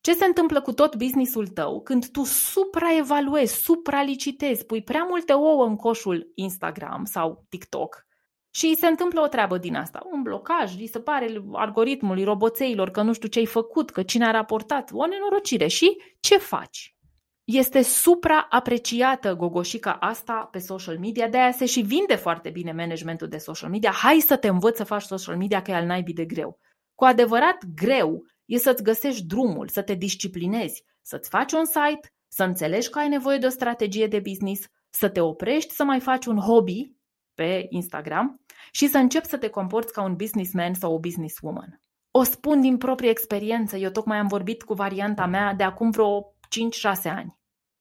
Ce 0.02 0.14
se 0.14 0.26
întâmplă 0.26 0.62
cu 0.62 0.74
tot 0.74 0.96
businessul 0.96 1.48
tău 1.48 1.82
când 1.82 2.08
tu 2.08 2.24
supraevaluezi, 2.24 3.64
supralicitezi, 3.64 4.66
pui 4.66 4.84
prea 4.84 5.04
multe 5.04 5.34
ouă 5.34 5.66
în 5.66 5.76
coșul 5.76 6.32
Instagram 6.36 7.06
sau 7.06 7.46
TikTok 7.50 8.06
și 8.56 8.76
se 8.76 8.88
întâmplă 8.88 9.22
o 9.22 9.28
treabă 9.28 9.58
din 9.58 9.76
asta, 9.76 10.08
un 10.12 10.22
blocaj, 10.22 10.76
îi 10.80 10.88
se 10.88 11.00
pare 11.00 11.44
algoritmului, 11.52 12.24
roboțeilor 12.24 12.90
că 12.90 13.02
nu 13.02 13.14
știu 13.14 13.28
ce 13.28 13.40
ai 13.40 13.46
făcut, 13.46 13.90
că 13.90 14.04
cine 14.04 14.26
a 14.26 14.32
raportat, 14.32 14.90
o 14.94 15.06
nenorocire. 15.06 15.68
Și 15.68 15.98
ce 16.20 16.38
faci? 16.38 16.96
Este 17.44 17.82
supraapreciată 17.82 19.36
gogoșica 19.36 19.92
asta 19.92 20.48
pe 20.52 20.58
social 20.58 21.00
media, 21.00 21.28
de 21.28 21.38
aia 21.38 21.52
se 21.52 21.66
și 21.66 21.82
vinde 21.82 22.16
foarte 22.16 22.50
bine 22.50 22.72
managementul 22.72 23.28
de 23.28 23.38
social 23.38 23.70
media. 23.70 23.92
Hai 23.92 24.20
să 24.20 24.38
te 24.38 24.48
învăț 24.48 24.78
să 24.78 24.84
faci 24.84 25.04
social 25.04 25.38
media, 25.38 25.62
că 25.62 25.72
e 25.72 25.76
al 25.76 25.86
naibii 25.86 26.14
de 26.14 26.26
greu. 26.26 26.60
Cu 26.94 27.04
adevărat 27.04 27.58
greu 27.76 28.24
e 28.46 28.58
să-ți 28.58 28.84
găsești 28.84 29.26
drumul, 29.26 29.68
să 29.68 29.82
te 29.82 29.94
disciplinezi, 29.94 30.84
să-ți 31.02 31.30
faci 31.30 31.52
un 31.52 31.66
site, 31.66 32.14
să 32.28 32.44
înțelegi 32.44 32.90
că 32.90 33.00
ai 33.00 33.08
nevoie 33.08 33.38
de 33.38 33.46
o 33.46 33.50
strategie 33.50 34.08
de 34.08 34.20
business, 34.20 34.66
să 34.90 35.10
te 35.10 35.20
oprești 35.20 35.74
să 35.74 35.84
mai 35.84 36.00
faci 36.00 36.26
un 36.26 36.38
hobby 36.38 36.96
pe 37.36 37.66
Instagram 37.70 38.40
și 38.72 38.88
să 38.88 38.98
începi 38.98 39.28
să 39.28 39.38
te 39.38 39.48
comporți 39.48 39.94
ca 39.94 40.02
un 40.02 40.16
businessman 40.16 40.74
sau 40.74 40.94
o 40.94 41.00
businesswoman. 41.00 41.80
O 42.12 42.24
spun 42.24 42.62
din 42.62 42.78
proprie 42.78 43.10
experiență, 43.10 43.78
eu 43.78 43.90
tocmai 43.90 44.18
am 44.18 44.28
vorbit 44.28 44.64
cu 44.64 44.74
varianta 44.74 45.26
mea 45.26 45.54
de 45.54 45.64
acum 45.64 45.90
vreo 45.90 46.34
5-6 47.02 47.04
ani. 47.04 47.38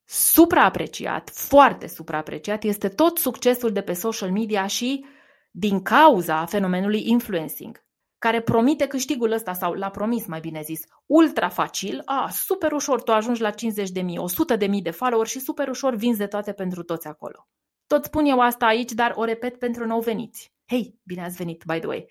Supraapreciat, 0.07 1.29
foarte 1.29 1.87
supraapreciat, 1.87 2.63
este 2.63 2.89
tot 2.89 3.17
succesul 3.17 3.71
de 3.71 3.81
pe 3.81 3.93
social 3.93 4.31
media 4.31 4.67
și 4.67 5.05
din 5.51 5.81
cauza 5.81 6.45
fenomenului 6.45 7.09
influencing, 7.09 7.83
care 8.17 8.41
promite 8.41 8.87
câștigul 8.87 9.31
ăsta, 9.31 9.53
sau 9.53 9.73
l-a 9.73 9.89
promis 9.89 10.25
mai 10.25 10.39
bine 10.39 10.61
zis, 10.61 10.81
ultra 11.05 11.49
facil, 11.49 12.01
a, 12.05 12.29
super 12.31 12.71
ușor, 12.71 13.03
tu 13.03 13.11
ajungi 13.11 13.41
la 13.41 13.49
50 13.49 13.89
de 13.89 14.01
mii, 14.01 14.17
100 14.17 14.55
de 14.55 14.65
mii 14.65 14.81
de 14.81 14.91
follower 14.91 15.27
și 15.27 15.39
super 15.39 15.67
ușor 15.67 15.95
vinzi 15.95 16.19
de 16.19 16.27
toate 16.27 16.51
pentru 16.53 16.83
toți 16.83 17.07
acolo. 17.07 17.47
Tot 17.87 18.05
spun 18.05 18.25
eu 18.25 18.39
asta 18.39 18.65
aici, 18.65 18.91
dar 18.91 19.13
o 19.15 19.23
repet 19.23 19.59
pentru 19.59 19.85
nou 19.85 19.99
veniți. 19.99 20.53
Hei, 20.65 20.99
bine 21.03 21.23
ați 21.23 21.35
venit, 21.35 21.63
by 21.65 21.79
the 21.79 21.87
way. 21.87 22.09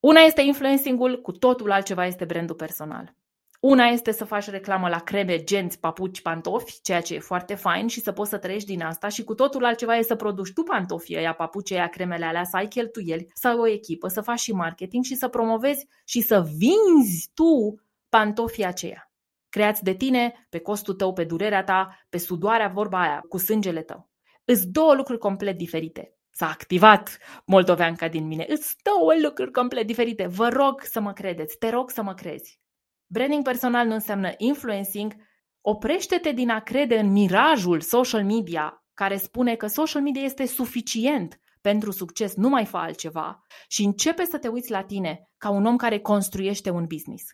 Una 0.00 0.20
este 0.20 0.42
influencing-ul, 0.42 1.20
cu 1.20 1.32
totul 1.32 1.70
altceva 1.70 2.06
este 2.06 2.24
brandul 2.24 2.56
personal. 2.56 3.14
Una 3.60 3.84
este 3.84 4.12
să 4.12 4.24
faci 4.24 4.48
reclamă 4.48 4.88
la 4.88 4.98
creme, 4.98 5.44
genți, 5.44 5.78
papuci, 5.80 6.22
pantofi, 6.22 6.80
ceea 6.80 7.00
ce 7.00 7.14
e 7.14 7.18
foarte 7.18 7.54
fain 7.54 7.86
și 7.86 8.00
să 8.00 8.12
poți 8.12 8.30
să 8.30 8.38
trăiești 8.38 8.68
din 8.68 8.82
asta 8.82 9.08
și 9.08 9.24
cu 9.24 9.34
totul 9.34 9.64
altceva 9.64 9.96
e 9.96 10.02
să 10.02 10.16
produci 10.16 10.52
tu 10.52 10.62
pantofii 10.62 11.16
aia, 11.16 11.34
papuci 11.34 11.72
aia, 11.72 11.88
cremele 11.88 12.24
alea, 12.24 12.44
să 12.44 12.56
ai 12.56 12.68
cheltuieli, 12.68 13.26
să 13.34 13.48
ai 13.48 13.54
o 13.54 13.66
echipă, 13.66 14.08
să 14.08 14.20
faci 14.20 14.38
și 14.38 14.52
marketing 14.52 15.04
și 15.04 15.14
să 15.14 15.28
promovezi 15.28 15.86
și 16.04 16.20
să 16.20 16.40
vinzi 16.56 17.30
tu 17.34 17.74
pantofii 18.08 18.64
aceia. 18.64 19.12
Creați 19.48 19.82
de 19.82 19.94
tine, 19.94 20.46
pe 20.48 20.58
costul 20.58 20.94
tău, 20.94 21.12
pe 21.12 21.24
durerea 21.24 21.64
ta, 21.64 22.04
pe 22.08 22.18
sudoarea 22.18 22.68
vorba 22.68 23.00
aia, 23.00 23.24
cu 23.28 23.38
sângele 23.38 23.82
tău. 23.82 24.11
Îs 24.44 24.64
două 24.66 24.94
lucruri 24.94 25.18
complet 25.18 25.56
diferite. 25.56 26.16
S-a 26.30 26.48
activat 26.48 27.18
moldoveanca 27.46 28.08
din 28.08 28.26
mine. 28.26 28.46
Îți 28.48 28.76
două 28.82 29.14
lucruri 29.22 29.50
complet 29.50 29.86
diferite. 29.86 30.26
Vă 30.26 30.48
rog 30.48 30.82
să 30.82 31.00
mă 31.00 31.12
credeți, 31.12 31.58
te 31.58 31.70
rog 31.70 31.90
să 31.90 32.02
mă 32.02 32.14
crezi. 32.14 32.60
Branding 33.06 33.44
personal 33.44 33.86
nu 33.86 33.94
înseamnă 33.94 34.32
influencing. 34.36 35.14
Oprește-te 35.60 36.32
din 36.32 36.50
a 36.50 36.60
crede 36.60 36.98
în 36.98 37.12
mirajul 37.12 37.80
social 37.80 38.24
media 38.24 38.84
care 38.94 39.16
spune 39.16 39.54
că 39.54 39.66
social 39.66 40.02
media 40.02 40.22
este 40.22 40.46
suficient 40.46 41.40
pentru 41.60 41.90
succes, 41.90 42.34
nu 42.34 42.48
mai 42.48 42.64
fă 42.64 42.76
altceva 42.76 43.46
și 43.68 43.82
începe 43.84 44.24
să 44.24 44.38
te 44.38 44.48
uiți 44.48 44.70
la 44.70 44.82
tine 44.82 45.30
ca 45.38 45.50
un 45.50 45.66
om 45.66 45.76
care 45.76 45.98
construiește 45.98 46.70
un 46.70 46.86
business. 46.86 47.24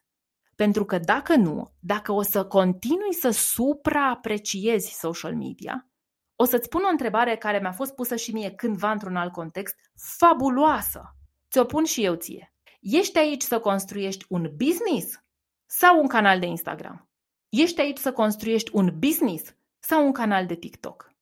Pentru 0.57 0.85
că 0.85 0.99
dacă 0.99 1.37
nu, 1.37 1.75
dacă 1.81 2.13
o 2.13 2.23
să 2.23 2.45
continui 2.45 3.15
să 3.15 3.31
supraapreciezi 3.31 4.99
social 4.99 5.37
media, 5.37 5.88
o 6.41 6.45
să-ți 6.45 6.69
pun 6.69 6.83
o 6.85 6.89
întrebare 6.89 7.37
care 7.37 7.59
mi-a 7.59 7.73
fost 7.73 7.95
pusă 7.95 8.17
și 8.17 8.33
mie 8.33 8.51
cândva 8.51 8.91
într-un 8.91 9.17
alt 9.17 9.33
context, 9.33 9.77
fabuloasă. 10.19 11.17
Ți-o 11.51 11.65
pun 11.65 11.85
și 11.85 12.05
eu 12.05 12.15
ție. 12.15 12.55
Ești 12.81 13.19
aici 13.19 13.43
să 13.43 13.61
construiești 13.61 14.25
un 14.29 14.51
business 14.57 15.21
sau 15.67 16.01
un 16.01 16.07
canal 16.07 16.39
de 16.39 16.47
Instagram? 16.47 17.09
Ești 17.49 17.81
aici 17.81 17.99
să 17.99 18.13
construiești 18.13 18.71
un 18.73 18.95
business 18.99 19.55
sau 19.79 20.05
un 20.05 20.13
canal 20.13 20.47
de 20.47 20.55
TikTok? 20.55 21.13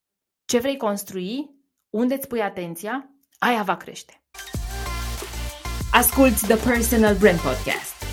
Ce 0.45 0.59
vrei 0.59 0.77
construi? 0.77 1.51
Unde 1.91 2.15
îți 2.15 2.29
pui 2.29 2.43
atenția? 2.43 3.11
Aia 3.39 3.63
va 3.63 3.77
crește. 3.77 4.23
Asculți 5.93 6.47
The 6.47 6.69
Personal 6.69 7.17
Brand 7.17 7.41
Podcast. 7.41 8.05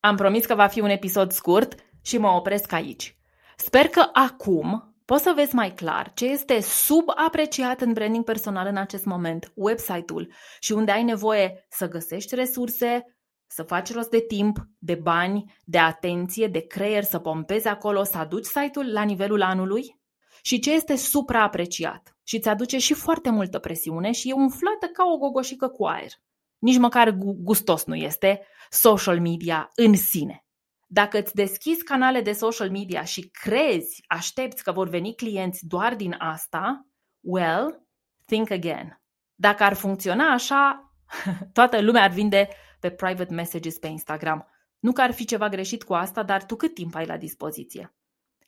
Am 0.00 0.16
promis 0.16 0.46
că 0.46 0.54
va 0.54 0.66
fi 0.66 0.80
un 0.80 0.88
episod 0.88 1.32
scurt 1.32 1.74
și 2.02 2.18
mă 2.18 2.28
opresc 2.28 2.72
aici. 2.72 3.16
Sper 3.56 3.88
că 3.88 4.08
acum 4.12 4.89
poți 5.10 5.22
să 5.22 5.32
vezi 5.34 5.54
mai 5.54 5.74
clar 5.74 6.12
ce 6.14 6.24
este 6.26 6.60
subapreciat 6.60 7.80
în 7.80 7.92
branding 7.92 8.24
personal 8.24 8.66
în 8.66 8.76
acest 8.76 9.04
moment, 9.04 9.52
website-ul, 9.54 10.32
și 10.60 10.72
unde 10.72 10.90
ai 10.90 11.02
nevoie 11.02 11.66
să 11.68 11.88
găsești 11.88 12.34
resurse, 12.34 13.16
să 13.46 13.62
faci 13.62 13.92
rost 13.92 14.10
de 14.10 14.20
timp, 14.20 14.58
de 14.78 14.94
bani, 14.94 15.54
de 15.64 15.78
atenție, 15.78 16.46
de 16.46 16.60
creier, 16.60 17.02
să 17.02 17.18
pompezi 17.18 17.68
acolo, 17.68 18.02
să 18.02 18.18
aduci 18.18 18.44
site-ul 18.44 18.92
la 18.92 19.02
nivelul 19.02 19.42
anului 19.42 20.00
și 20.42 20.58
ce 20.58 20.72
este 20.72 20.96
supraapreciat 20.96 22.16
și 22.22 22.36
îți 22.36 22.48
aduce 22.48 22.78
și 22.78 22.94
foarte 22.94 23.30
multă 23.30 23.58
presiune 23.58 24.12
și 24.12 24.28
e 24.28 24.32
umflată 24.32 24.86
ca 24.92 25.04
o 25.14 25.16
gogoșică 25.16 25.68
cu 25.68 25.84
aer. 25.84 26.10
Nici 26.58 26.78
măcar 26.78 27.10
gustos 27.20 27.84
nu 27.84 27.94
este 27.94 28.46
social 28.68 29.20
media 29.20 29.70
în 29.74 29.94
sine. 29.94 30.44
Dacă 30.92 31.18
îți 31.18 31.34
deschizi 31.34 31.84
canale 31.84 32.20
de 32.20 32.32
social 32.32 32.70
media 32.70 33.04
și 33.04 33.30
crezi, 33.30 34.04
aștepți 34.06 34.62
că 34.62 34.72
vor 34.72 34.88
veni 34.88 35.14
clienți 35.14 35.66
doar 35.66 35.94
din 35.94 36.14
asta, 36.18 36.86
well, 37.20 37.86
think 38.26 38.50
again. 38.50 39.00
Dacă 39.34 39.62
ar 39.62 39.72
funcționa 39.72 40.32
așa, 40.32 40.92
toată 41.52 41.80
lumea 41.80 42.02
ar 42.02 42.10
vinde 42.10 42.48
pe 42.80 42.90
private 42.90 43.34
messages 43.34 43.78
pe 43.78 43.86
Instagram. 43.86 44.46
Nu 44.78 44.92
că 44.92 45.02
ar 45.02 45.12
fi 45.12 45.24
ceva 45.24 45.48
greșit 45.48 45.82
cu 45.82 45.94
asta, 45.94 46.22
dar 46.22 46.44
tu 46.44 46.56
cât 46.56 46.74
timp 46.74 46.94
ai 46.94 47.06
la 47.06 47.16
dispoziție? 47.16 47.94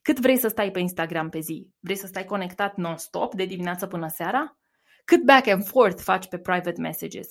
Cât 0.02 0.20
vrei 0.20 0.36
să 0.36 0.48
stai 0.48 0.70
pe 0.70 0.80
Instagram 0.80 1.28
pe 1.28 1.40
zi? 1.40 1.70
Vrei 1.80 1.96
să 1.96 2.06
stai 2.06 2.24
conectat 2.24 2.76
non-stop 2.76 3.34
de 3.34 3.44
dimineață 3.44 3.86
până 3.86 4.08
seara? 4.08 4.58
Cât 5.04 5.24
back 5.24 5.46
and 5.46 5.64
forth 5.66 6.02
faci 6.02 6.28
pe 6.28 6.38
private 6.38 6.80
messages? 6.80 7.28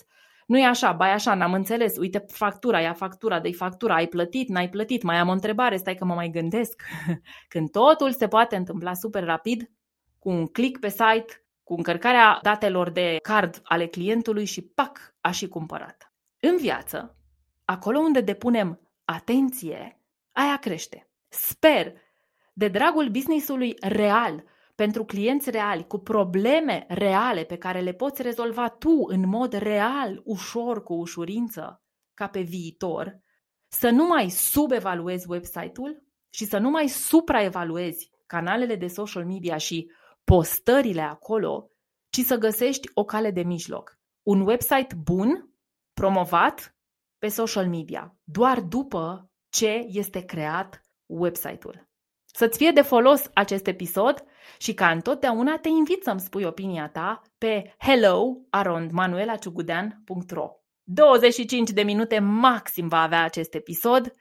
Nu 0.52 0.60
e 0.60 0.66
așa, 0.66 0.92
bai 0.92 1.12
așa, 1.12 1.34
n-am 1.34 1.54
înțeles, 1.54 1.98
uite 1.98 2.26
factura, 2.28 2.82
ia 2.82 2.94
factura, 2.94 3.40
dă 3.40 3.52
factura, 3.52 3.96
ai 3.96 4.08
plătit, 4.08 4.50
n-ai 4.50 4.70
plătit, 4.70 5.02
mai 5.02 5.18
am 5.18 5.28
o 5.28 5.32
întrebare, 5.32 5.78
stai 5.78 5.96
că 5.96 6.06
mă 6.06 6.14
mai 6.14 6.30
gândesc. 6.30 6.82
Când 7.48 7.72
totul 7.72 8.12
se 8.12 8.28
poate 8.28 8.56
întâmpla 8.56 8.94
super 8.94 9.24
rapid, 9.24 9.72
cu 10.20 10.30
un 10.30 10.48
click 10.48 10.80
pe 10.80 10.90
site, 10.90 11.46
cu 11.64 11.74
încărcarea 11.74 12.40
datelor 12.42 12.90
de 12.90 13.18
card 13.22 13.62
ale 13.64 13.86
clientului 13.86 14.46
și 14.46 14.62
pac, 14.62 15.16
a 15.22 15.32
și 15.32 15.48
cumpărat. 15.48 16.14
În 16.40 16.58
viață, 16.58 17.18
acolo 17.66 18.00
unde 18.00 18.22
depunem 18.22 18.80
atenție, 19.06 20.00
aia 20.32 20.58
crește. 20.58 21.10
Sper, 21.28 21.94
de 22.54 22.68
dragul 22.68 23.10
businessului 23.10 23.76
real, 23.80 24.44
pentru 24.76 25.06
clienți 25.06 25.50
reali, 25.50 25.88
cu 25.88 25.98
probleme 25.98 26.86
reale 26.88 27.44
pe 27.44 27.58
care 27.58 27.80
le 27.82 27.94
poți 27.94 28.22
rezolva 28.22 28.70
tu 28.70 29.04
în 29.08 29.28
mod 29.28 29.54
real, 29.54 30.22
ușor, 30.24 30.84
cu 30.84 30.94
ușurință, 30.94 31.84
ca 32.14 32.28
pe 32.28 32.42
viitor, 32.42 33.20
să 33.68 33.90
nu 33.90 34.08
mai 34.08 34.30
subevaluezi 34.30 35.30
website-ul 35.30 36.04
și 36.30 36.46
să 36.46 36.58
nu 36.58 36.70
mai 36.70 36.88
supraevaluezi 36.88 38.10
canalele 38.26 38.76
de 38.76 38.88
social 38.88 39.26
media 39.26 39.58
și 39.58 39.92
postările 40.24 41.02
acolo, 41.02 41.70
ci 42.10 42.20
să 42.20 42.38
găsești 42.38 42.90
o 42.94 43.04
cale 43.04 43.32
de 43.32 43.42
mijloc. 43.42 44.00
Un 44.22 44.42
website 44.42 44.96
bun, 45.04 45.50
promovat 45.94 46.76
pe 47.18 47.28
social 47.28 47.68
media, 47.68 48.16
doar 48.24 48.62
după 48.62 49.32
ce 49.50 49.86
este 49.88 50.26
creat 50.26 50.82
website-ul. 51.06 51.90
Să-ți 52.26 52.58
fie 52.58 52.72
de 52.72 52.82
folos 52.82 53.30
acest 53.34 53.68
episod 53.68 54.24
și 54.58 54.74
ca 54.74 54.90
întotdeauna 54.90 55.58
te 55.58 55.70
invit 55.70 56.04
să-mi 56.04 56.20
spui 56.20 56.44
opinia 56.44 56.90
ta 56.90 57.22
pe 57.38 57.76
hello.manuelaciugudean.ro 57.78 60.50
25 60.84 61.70
de 61.70 61.82
minute 61.82 62.20
maxim 62.20 62.88
va 62.88 63.02
avea 63.02 63.24
acest 63.24 63.54
episod. 63.54 64.14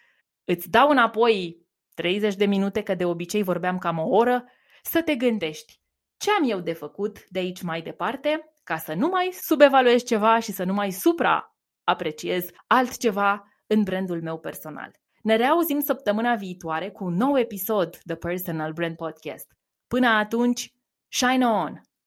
Îți 0.45 0.71
dau 0.71 0.91
înapoi 0.91 1.67
30 1.95 2.35
de 2.35 2.47
minute, 2.47 2.83
că 2.83 2.95
de 2.95 3.05
obicei 3.05 3.43
vorbeam 3.43 3.79
cam 3.79 3.99
o 3.99 4.09
oră, 4.09 4.45
să 4.83 5.03
te 5.03 5.15
gândești 5.15 5.81
ce 6.21 6.31
am 6.31 6.51
eu 6.51 6.61
de 6.61 6.73
făcut 6.73 7.29
de 7.29 7.39
aici 7.39 7.63
mai 7.63 7.83
departe 7.83 8.55
ca 8.65 8.77
să 8.77 8.95
nu 8.95 9.09
mai 9.09 9.29
subevaluez 9.33 10.03
ceva 10.03 10.39
și 10.39 10.53
să 10.53 10.65
nu 10.65 10.73
mai 10.73 10.91
supra-apreciez 10.91 12.49
altceva 12.67 13.45
în 13.67 13.83
brandul 13.83 14.23
meu 14.23 14.39
personal. 14.39 14.91
Ne 15.23 15.37
reauzim 15.37 15.81
săptămâna 15.81 16.35
viitoare 16.35 16.91
cu 16.91 17.05
un 17.05 17.15
nou 17.15 17.39
episod 17.39 17.99
The 18.07 18.15
Personal 18.15 18.73
Brand 18.73 18.97
Podcast. 18.97 19.53
Până 19.91 20.09
atunci, 20.09 20.73
shine 21.09 21.47
on! 21.47 21.81